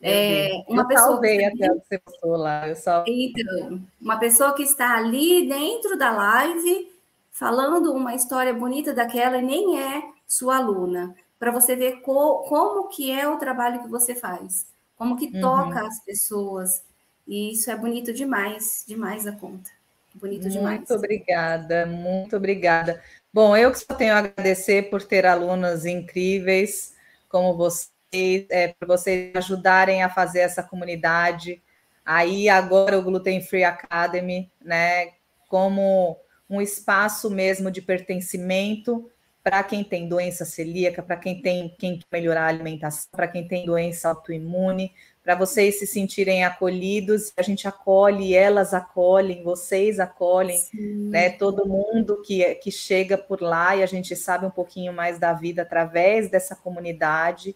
É, 0.00 0.62
uma 0.68 0.82
eu 0.82 0.88
pessoa 0.88 1.20
que 1.20 1.44
até 1.44 1.72
o 1.72 1.80
que 1.80 1.86
você 1.88 2.00
lá. 2.24 2.68
Eu 2.68 2.76
só... 2.76 3.04
Então, 3.06 3.80
uma 4.00 4.18
pessoa 4.18 4.54
que 4.54 4.62
está 4.62 4.96
ali 4.96 5.48
dentro 5.48 5.98
da 5.98 6.10
live 6.10 6.92
falando 7.32 7.92
uma 7.92 8.14
história 8.14 8.52
bonita 8.52 8.92
daquela 8.92 9.38
e 9.38 9.42
nem 9.42 9.80
é 9.80 10.02
sua 10.26 10.56
aluna, 10.56 11.14
para 11.38 11.52
você 11.52 11.76
ver 11.76 12.00
co 12.00 12.44
como 12.48 12.88
que 12.88 13.10
é 13.10 13.28
o 13.28 13.38
trabalho 13.38 13.80
que 13.80 13.88
você 13.88 14.14
faz, 14.14 14.66
como 14.96 15.16
que 15.16 15.26
uhum. 15.26 15.40
toca 15.40 15.86
as 15.86 16.00
pessoas. 16.04 16.82
E 17.26 17.52
isso 17.52 17.70
é 17.70 17.76
bonito 17.76 18.12
demais, 18.12 18.84
demais 18.86 19.26
a 19.26 19.32
conta. 19.32 19.70
Bonito 20.14 20.42
muito 20.42 20.52
demais. 20.52 20.78
Muito 20.78 20.94
obrigada, 20.94 21.86
muito 21.86 22.36
obrigada. 22.36 23.00
Bom, 23.32 23.56
eu 23.56 23.70
que 23.70 23.78
só 23.78 23.94
tenho 23.94 24.14
a 24.14 24.18
agradecer 24.18 24.90
por 24.90 25.02
ter 25.02 25.24
alunos 25.24 25.86
incríveis 25.86 26.94
como 27.28 27.56
vocês, 27.56 27.90
é, 28.12 28.68
por 28.68 28.88
vocês 28.88 29.34
ajudarem 29.34 30.02
a 30.02 30.08
fazer 30.08 30.40
essa 30.40 30.62
comunidade. 30.62 31.62
Aí 32.04 32.48
agora 32.48 32.98
o 32.98 33.02
Gluten 33.02 33.40
Free 33.40 33.64
Academy, 33.64 34.50
né, 34.64 35.12
como 35.48 36.18
um 36.48 36.60
espaço 36.60 37.30
mesmo 37.30 37.70
de 37.70 37.82
pertencimento 37.82 39.10
para 39.42 39.62
quem 39.62 39.82
tem 39.82 40.08
doença 40.08 40.44
celíaca, 40.44 41.02
para 41.02 41.16
quem 41.16 41.40
tem 41.40 41.74
quem 41.78 42.00
melhorar 42.12 42.44
a 42.44 42.48
alimentação, 42.48 43.08
para 43.10 43.28
quem 43.28 43.48
tem 43.48 43.64
doença 43.64 44.08
autoimune, 44.10 44.92
para 45.22 45.34
vocês 45.34 45.78
se 45.78 45.86
sentirem 45.86 46.44
acolhidos, 46.44 47.32
a 47.36 47.42
gente 47.42 47.68
acolhe, 47.68 48.34
elas 48.34 48.74
acolhem, 48.74 49.42
vocês 49.42 50.00
acolhem, 50.00 50.58
Sim. 50.58 51.10
né? 51.10 51.30
Todo 51.30 51.68
mundo 51.68 52.20
que, 52.22 52.54
que 52.56 52.70
chega 52.70 53.16
por 53.16 53.40
lá 53.40 53.76
e 53.76 53.82
a 53.82 53.86
gente 53.86 54.14
sabe 54.16 54.46
um 54.46 54.50
pouquinho 54.50 54.92
mais 54.92 55.18
da 55.18 55.32
vida 55.32 55.62
através 55.62 56.30
dessa 56.30 56.56
comunidade. 56.56 57.54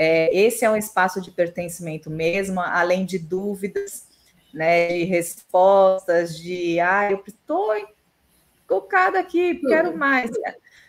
É, 0.00 0.32
esse 0.32 0.64
é 0.64 0.70
um 0.70 0.76
espaço 0.76 1.20
de 1.20 1.28
pertencimento 1.32 2.08
mesmo, 2.08 2.60
além 2.60 3.04
de 3.04 3.18
dúvidas, 3.18 4.06
né? 4.54 4.86
De 4.86 5.02
respostas, 5.02 6.38
de 6.38 6.78
ah, 6.78 7.10
eu 7.10 7.20
estou 7.26 7.74
colocada 8.64 9.18
aqui, 9.18 9.56
quero 9.56 9.96
mais. 9.96 10.30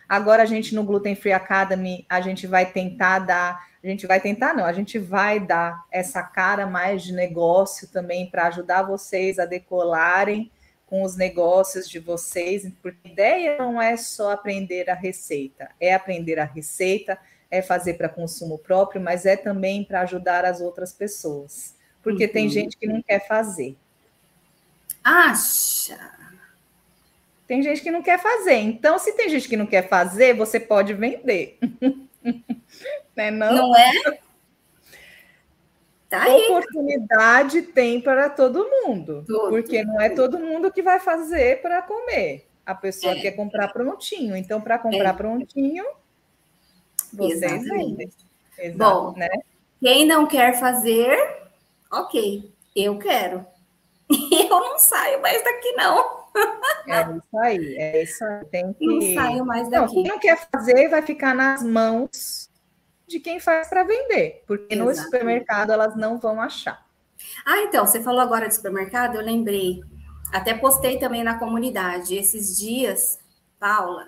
Agora 0.08 0.43
a 0.43 0.45
gente 0.45 0.76
no 0.76 0.84
Gluten 0.84 1.15
Free 1.15 1.32
Academy, 1.32 2.06
a 2.08 2.22
gente 2.22 2.45
vai 2.45 2.72
tentar 2.72 3.17
dar 3.17 3.67
a 3.84 3.88
gente 3.88 4.06
vai 4.06 4.19
tentar, 4.19 4.54
não, 4.54 4.65
a 4.65 4.74
gente 4.74 5.00
vai 5.00 5.39
dar 5.39 5.86
essa 5.89 6.22
cara 6.22 6.67
mais 6.67 7.02
de 7.02 7.13
negócio 7.13 7.88
também 7.88 8.30
para 8.30 8.48
ajudar 8.48 8.84
vocês 8.84 9.39
a 9.39 9.45
decolarem 9.45 10.52
com 10.86 11.02
os 11.02 11.15
negócios 11.15 11.89
de 11.89 11.98
vocês, 11.98 12.69
porque 12.82 13.08
a 13.08 13.12
ideia 13.12 13.58
não 13.58 13.82
é 13.82 13.95
só 13.95 14.32
aprender 14.32 14.89
a 14.89 14.93
receita, 14.93 15.69
é 15.80 15.93
aprender 15.93 16.38
a 16.39 16.43
receita, 16.43 17.17
é 17.52 17.62
fazer 17.62 17.96
para 17.96 18.10
consumo 18.10 18.58
próprio, 18.58 19.02
mas 19.02 19.26
é 19.26 19.36
também 19.36 19.84
para 19.84 20.02
ajudar 20.02 20.46
as 20.46 20.62
outras 20.62 20.94
pessoas, 20.94 21.76
porque 22.02 22.26
uhum. 22.26 22.32
tem 22.32 22.50
gente 22.50 22.78
que 22.78 22.88
não 22.88 23.02
quer 23.02 23.28
fazer. 23.28 23.76
Acha? 25.04 25.98
Tem 27.48 27.64
gente 27.64 27.82
que 27.82 27.90
não 27.90 28.04
quer 28.04 28.20
fazer. 28.20 28.58
Então, 28.58 29.00
se 29.00 29.14
tem 29.14 29.28
gente 29.28 29.50
que 29.50 29.58
não 29.58 29.66
quer 29.66 29.90
fazer, 29.90 30.36
você 30.36 30.60
pode 30.60 30.94
vender. 30.94 31.58
né? 33.16 33.32
Não, 33.32 33.54
não 33.54 33.76
é? 33.76 34.20
Tá 36.08 36.28
Oportunidade 36.28 37.62
tem 37.62 38.02
para 38.02 38.30
todo 38.30 38.68
mundo, 38.68 39.24
porque 39.50 39.84
não 39.84 40.02
é 40.02 40.10
todo 40.10 40.40
mundo 40.40 40.72
que 40.72 40.82
vai 40.82 41.00
fazer 41.00 41.62
para 41.62 41.84
comer. 41.84 42.48
A 42.66 42.74
pessoa 42.74 43.14
é. 43.14 43.22
quer 43.22 43.32
comprar 43.32 43.68
prontinho, 43.68 44.36
então 44.36 44.60
para 44.60 44.80
comprar 44.80 45.10
é. 45.10 45.14
prontinho, 45.14 45.86
vocês 47.13 47.63
vendem. 47.63 48.12
Bom, 48.76 49.13
né? 49.15 49.30
quem 49.80 50.06
não 50.06 50.28
quer 50.28 50.60
fazer, 50.60 51.17
ok, 51.91 52.52
eu 52.76 52.98
quero. 52.98 53.45
Eu 54.50 54.50
não 54.50 54.80
saio 54.80 55.22
mais 55.22 55.43
daqui, 55.43 55.72
não. 55.74 56.19
É 56.88 57.02
isso 57.02 57.38
aí, 57.38 57.76
é 57.76 58.04
isso 58.04 58.24
aí. 58.24 58.45
Tem 58.45 58.74
que... 58.74 58.86
Não 58.86 59.02
saio 59.13 59.45
mais 59.45 59.69
daqui. 59.69 59.86
Não, 59.86 59.88
quem 59.93 60.04
não 60.04 60.19
quer 60.19 60.50
fazer 60.52 60.89
vai 60.89 61.04
ficar 61.04 61.36
nas 61.36 61.62
mãos 61.62 62.50
de 63.08 63.19
quem 63.19 63.39
faz 63.39 63.67
para 63.67 63.84
vender, 63.84 64.43
porque 64.48 64.74
Exatamente. 64.74 64.98
no 64.98 65.04
supermercado 65.04 65.72
elas 65.72 65.95
não 65.95 66.17
vão 66.17 66.41
achar. 66.41 66.84
Ah, 67.45 67.62
então, 67.62 67.86
você 67.86 68.02
falou 68.02 68.22
agora 68.22 68.48
de 68.48 68.56
supermercado, 68.56 69.15
eu 69.15 69.22
lembrei, 69.22 69.82
até 70.32 70.54
postei 70.54 70.98
também 70.98 71.24
na 71.24 71.38
comunidade 71.38 72.15
esses 72.15 72.58
dias, 72.58 73.19
Paula. 73.60 74.08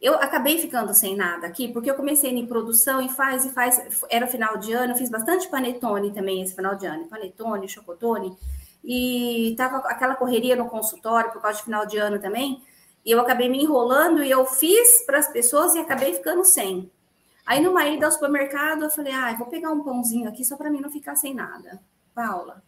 Eu 0.00 0.14
acabei 0.14 0.58
ficando 0.58 0.94
sem 0.94 1.14
nada 1.14 1.46
aqui, 1.46 1.68
porque 1.68 1.90
eu 1.90 1.94
comecei 1.94 2.30
em 2.30 2.46
produção 2.46 3.02
e 3.02 3.08
faz 3.10 3.44
e 3.44 3.50
faz. 3.50 4.00
Era 4.08 4.26
final 4.26 4.56
de 4.56 4.72
ano, 4.72 4.96
fiz 4.96 5.10
bastante 5.10 5.46
panetone 5.48 6.12
também 6.12 6.40
esse 6.40 6.54
final 6.54 6.74
de 6.74 6.86
ano, 6.86 7.06
panetone, 7.06 7.68
chocotone, 7.68 8.34
e 8.82 9.54
tava 9.58 9.76
aquela 9.88 10.14
correria 10.14 10.56
no 10.56 10.68
consultório 10.68 11.30
por 11.30 11.42
causa 11.42 11.58
de 11.58 11.64
final 11.64 11.84
de 11.84 11.98
ano 11.98 12.18
também. 12.18 12.62
E 13.04 13.10
eu 13.10 13.20
acabei 13.20 13.48
me 13.48 13.62
enrolando 13.62 14.22
e 14.22 14.30
eu 14.30 14.46
fiz 14.46 15.04
para 15.04 15.18
as 15.18 15.28
pessoas 15.28 15.74
e 15.74 15.78
acabei 15.78 16.14
ficando 16.14 16.44
sem. 16.44 16.90
Aí 17.44 17.60
numa 17.60 17.86
ida 17.86 18.06
ao 18.06 18.12
supermercado, 18.12 18.84
eu 18.84 18.90
falei, 18.90 19.12
ah, 19.12 19.34
vou 19.36 19.48
pegar 19.48 19.70
um 19.70 19.82
pãozinho 19.82 20.28
aqui 20.28 20.44
só 20.44 20.56
para 20.56 20.70
mim 20.70 20.80
não 20.80 20.90
ficar 20.90 21.16
sem 21.16 21.34
nada. 21.34 21.80
Paula, 22.14 22.62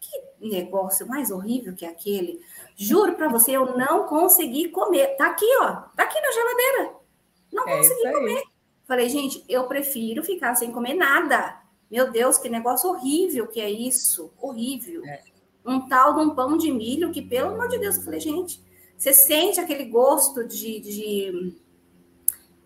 que 0.00 0.48
negócio 0.48 1.06
mais 1.06 1.30
horrível 1.30 1.74
que 1.74 1.86
é 1.86 1.88
aquele. 1.88 2.40
Juro 2.80 3.14
para 3.14 3.28
você, 3.28 3.50
eu 3.50 3.76
não 3.76 4.06
consegui 4.06 4.68
comer. 4.68 5.16
Tá 5.16 5.26
aqui, 5.26 5.44
ó, 5.62 5.72
tá 5.96 6.04
aqui 6.04 6.20
na 6.20 6.30
geladeira. 6.30 6.94
Não 7.52 7.68
é 7.68 7.76
consegui 7.76 8.12
comer. 8.12 8.42
Falei, 8.86 9.08
gente, 9.08 9.44
eu 9.48 9.64
prefiro 9.64 10.22
ficar 10.22 10.54
sem 10.54 10.70
comer 10.70 10.94
nada. 10.94 11.60
Meu 11.90 12.08
Deus, 12.12 12.38
que 12.38 12.48
negócio 12.48 12.88
horrível 12.88 13.48
que 13.48 13.60
é 13.60 13.68
isso. 13.68 14.32
Horrível. 14.40 15.04
É. 15.04 15.24
Um 15.66 15.88
tal 15.88 16.14
de 16.14 16.20
um 16.20 16.30
pão 16.36 16.56
de 16.56 16.70
milho 16.70 17.10
que, 17.10 17.20
pelo 17.20 17.48
amor 17.48 17.66
de 17.66 17.78
Deus, 17.78 17.96
eu 17.96 18.04
falei, 18.04 18.20
gente, 18.20 18.64
Você 18.96 19.12
sente 19.12 19.58
aquele 19.58 19.86
gosto 19.86 20.46
de, 20.46 20.78
de. 20.78 21.56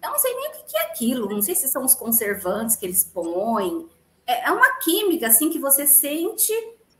Eu 0.02 0.10
não 0.10 0.18
sei 0.18 0.34
nem 0.34 0.48
o 0.50 0.52
que 0.52 0.76
é 0.76 0.82
aquilo, 0.82 1.30
não 1.30 1.40
sei 1.40 1.54
se 1.54 1.68
são 1.68 1.84
os 1.86 1.94
conservantes 1.94 2.76
que 2.76 2.84
eles 2.84 3.02
põem. 3.02 3.88
É, 4.26 4.48
é 4.48 4.52
uma 4.52 4.78
química, 4.78 5.28
assim, 5.28 5.48
que 5.48 5.58
você 5.58 5.86
sente 5.86 6.52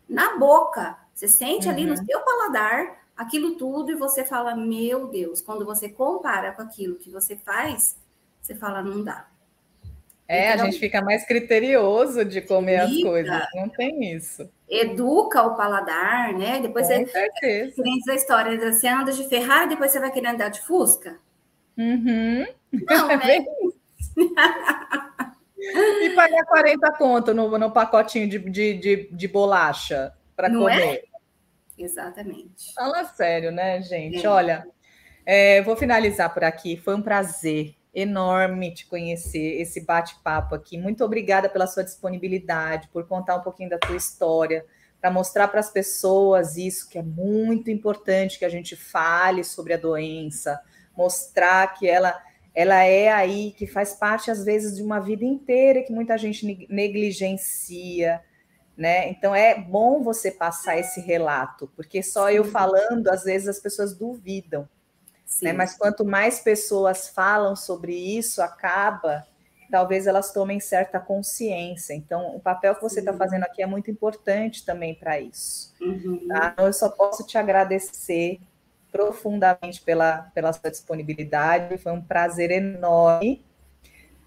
na 0.08 0.38
boca. 0.38 0.96
Você 1.14 1.28
sente 1.28 1.66
uhum. 1.66 1.72
ali 1.72 1.84
no 1.84 1.94
uhum. 1.94 2.06
seu 2.06 2.20
paladar 2.20 3.01
aquilo 3.22 3.56
tudo 3.56 3.90
e 3.92 3.96
você 3.96 4.24
fala, 4.24 4.54
meu 4.54 5.08
Deus, 5.08 5.40
quando 5.40 5.64
você 5.64 5.88
compara 5.88 6.52
com 6.52 6.62
aquilo 6.62 6.96
que 6.96 7.10
você 7.10 7.36
faz, 7.36 7.96
você 8.40 8.54
fala, 8.54 8.82
não 8.82 9.02
dá. 9.02 9.26
É, 10.28 10.52
então, 10.52 10.66
a 10.66 10.70
gente 10.70 10.80
fica 10.80 11.02
mais 11.02 11.26
criterioso 11.26 12.24
de 12.24 12.40
comer 12.40 12.76
as 12.76 13.02
coisas, 13.02 13.42
não 13.54 13.68
tem 13.68 14.14
isso. 14.14 14.48
Educa 14.68 15.42
o 15.42 15.56
paladar, 15.56 16.32
né? 16.32 16.60
Depois 16.60 16.88
Com 16.88 16.94
você, 16.94 17.06
certeza. 17.06 17.82
a 18.08 18.14
história, 18.14 18.72
você 18.72 18.88
anda 18.88 19.12
de 19.12 19.28
Ferrari, 19.28 19.70
depois 19.70 19.92
você 19.92 20.00
vai 20.00 20.10
querer 20.10 20.28
andar 20.28 20.48
de 20.48 20.62
Fusca? 20.62 21.18
Uhum. 21.76 22.46
Não, 22.72 23.08
né? 23.18 23.44
e 26.02 26.10
pagar 26.10 26.44
40 26.46 26.92
conto 26.92 27.34
no, 27.34 27.58
no 27.58 27.70
pacotinho 27.70 28.28
de, 28.28 28.38
de, 28.38 28.74
de, 28.74 29.08
de 29.12 29.28
bolacha 29.28 30.14
para 30.34 30.48
é? 30.48 30.50
comer. 30.50 30.94
É? 30.94 31.11
Exatamente. 31.82 32.72
Fala 32.74 33.04
sério, 33.04 33.50
né, 33.50 33.82
gente? 33.82 34.24
É. 34.24 34.28
Olha, 34.28 34.66
é, 35.26 35.62
vou 35.62 35.76
finalizar 35.76 36.32
por 36.32 36.44
aqui. 36.44 36.76
Foi 36.76 36.94
um 36.94 37.02
prazer 37.02 37.74
enorme 37.94 38.72
te 38.72 38.86
conhecer, 38.86 39.60
esse 39.60 39.84
bate-papo 39.84 40.54
aqui. 40.54 40.78
Muito 40.78 41.04
obrigada 41.04 41.48
pela 41.48 41.66
sua 41.66 41.84
disponibilidade, 41.84 42.88
por 42.88 43.06
contar 43.06 43.36
um 43.36 43.42
pouquinho 43.42 43.68
da 43.68 43.78
tua 43.78 43.96
história, 43.96 44.64
para 45.00 45.10
mostrar 45.10 45.48
para 45.48 45.60
as 45.60 45.70
pessoas 45.70 46.56
isso 46.56 46.88
que 46.88 46.98
é 46.98 47.02
muito 47.02 47.70
importante 47.70 48.38
que 48.38 48.44
a 48.44 48.48
gente 48.48 48.76
fale 48.76 49.44
sobre 49.44 49.74
a 49.74 49.76
doença, 49.76 50.60
mostrar 50.96 51.74
que 51.74 51.88
ela 51.88 52.20
ela 52.54 52.82
é 52.84 53.10
aí 53.10 53.52
que 53.52 53.66
faz 53.66 53.94
parte 53.94 54.30
às 54.30 54.44
vezes 54.44 54.76
de 54.76 54.82
uma 54.82 55.00
vida 55.00 55.24
inteira 55.24 55.82
que 55.82 55.92
muita 55.92 56.18
gente 56.18 56.66
negligencia, 56.68 58.20
né? 58.76 59.08
Então 59.10 59.34
é 59.34 59.58
bom 59.58 60.02
você 60.02 60.30
passar 60.30 60.78
esse 60.78 61.00
relato, 61.00 61.70
porque 61.76 62.02
só 62.02 62.28
Sim. 62.28 62.34
eu 62.34 62.44
falando, 62.44 63.08
às 63.08 63.24
vezes 63.24 63.48
as 63.48 63.60
pessoas 63.60 63.96
duvidam. 63.96 64.68
Né? 65.40 65.52
Mas 65.52 65.76
quanto 65.76 66.04
mais 66.04 66.40
pessoas 66.40 67.08
falam 67.08 67.56
sobre 67.56 67.94
isso, 67.94 68.42
acaba 68.42 69.26
talvez 69.72 70.06
elas 70.06 70.30
tomem 70.30 70.60
certa 70.60 71.00
consciência. 71.00 71.94
Então, 71.94 72.36
o 72.36 72.38
papel 72.38 72.74
que 72.74 72.82
você 72.82 73.00
está 73.00 73.14
fazendo 73.14 73.44
aqui 73.44 73.62
é 73.62 73.66
muito 73.66 73.90
importante 73.90 74.66
também 74.66 74.94
para 74.94 75.18
isso. 75.18 75.74
Uhum. 75.80 76.28
Tá? 76.28 76.50
Então, 76.52 76.66
eu 76.66 76.72
só 76.74 76.90
posso 76.90 77.26
te 77.26 77.38
agradecer 77.38 78.38
profundamente 78.92 79.80
pela, 79.80 80.30
pela 80.34 80.52
sua 80.52 80.70
disponibilidade. 80.70 81.78
Foi 81.78 81.90
um 81.90 82.02
prazer 82.02 82.50
enorme. 82.50 83.42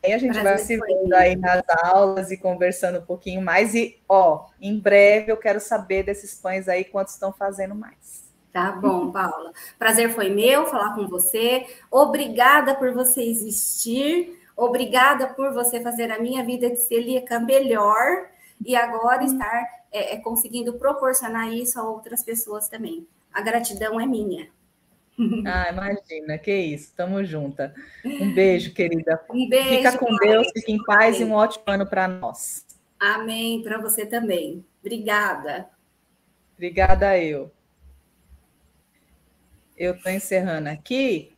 E 0.08 0.14
a 0.14 0.18
gente 0.18 0.40
vai 0.40 0.58
se 0.58 0.78
vendo 0.78 1.14
aí 1.14 1.36
nas 1.36 1.64
aulas 1.84 2.32
e 2.32 2.38
conversando 2.38 3.00
um 3.00 3.06
pouquinho 3.06 3.42
mais. 3.42 3.74
E, 3.74 4.00
ó, 4.08 4.48
em 4.62 4.80
breve 4.80 5.32
eu 5.32 5.38
quero 5.38 5.60
saber 5.60 6.04
desses 6.04 6.36
pães 6.36 6.68
aí, 6.68 6.84
quantos 6.84 7.14
estão 7.14 7.32
fazendo 7.34 7.76
mais. 7.76 8.26
Tá 8.52 8.72
bom, 8.72 9.12
Paula. 9.12 9.52
Prazer 9.78 10.14
foi 10.14 10.30
meu 10.30 10.66
falar 10.68 10.96
com 10.96 11.08
você. 11.08 11.66
Obrigada 11.92 12.74
por 12.76 12.94
você 12.94 13.22
existir. 13.22 14.40
Obrigada 14.56 15.28
por 15.28 15.54
você 15.54 15.82
fazer 15.82 16.10
a 16.10 16.20
minha 16.20 16.44
vida 16.44 16.70
de 16.70 16.78
celíaca 16.78 17.40
melhor 17.40 18.30
e 18.66 18.74
agora 18.76 19.22
uhum. 19.22 19.26
estar 19.26 19.68
é, 19.92 20.16
é, 20.16 20.18
conseguindo 20.18 20.74
proporcionar 20.74 21.52
isso 21.52 21.80
a 21.80 21.84
outras 21.84 22.24
pessoas 22.24 22.70
também. 22.70 23.06
A 23.34 23.42
gratidão 23.42 24.00
é 24.00 24.06
minha. 24.06 24.48
Ah, 25.48 25.70
imagina, 25.72 26.38
que 26.38 26.54
isso, 26.54 26.94
tamo 26.94 27.24
junta. 27.24 27.74
Um 28.04 28.34
beijo, 28.34 28.74
querida. 28.74 29.24
Um 29.30 29.48
beijo. 29.48 29.70
Fica 29.70 29.98
com 29.98 30.14
Deus, 30.18 30.48
fique 30.54 30.74
em 30.74 30.84
paz 30.84 31.20
e 31.22 31.24
um 31.24 31.32
ótimo 31.32 31.64
ano 31.68 31.86
para 31.86 32.06
nós. 32.08 32.66
Amém, 33.00 33.62
para 33.62 33.78
você 33.78 34.06
também. 34.06 34.66
Obrigada. 34.82 35.70
Obrigada 36.54 37.18
eu 37.18 37.52
eu 39.78 39.94
estou 39.94 40.12
encerrando 40.12 40.70
aqui 40.70 41.35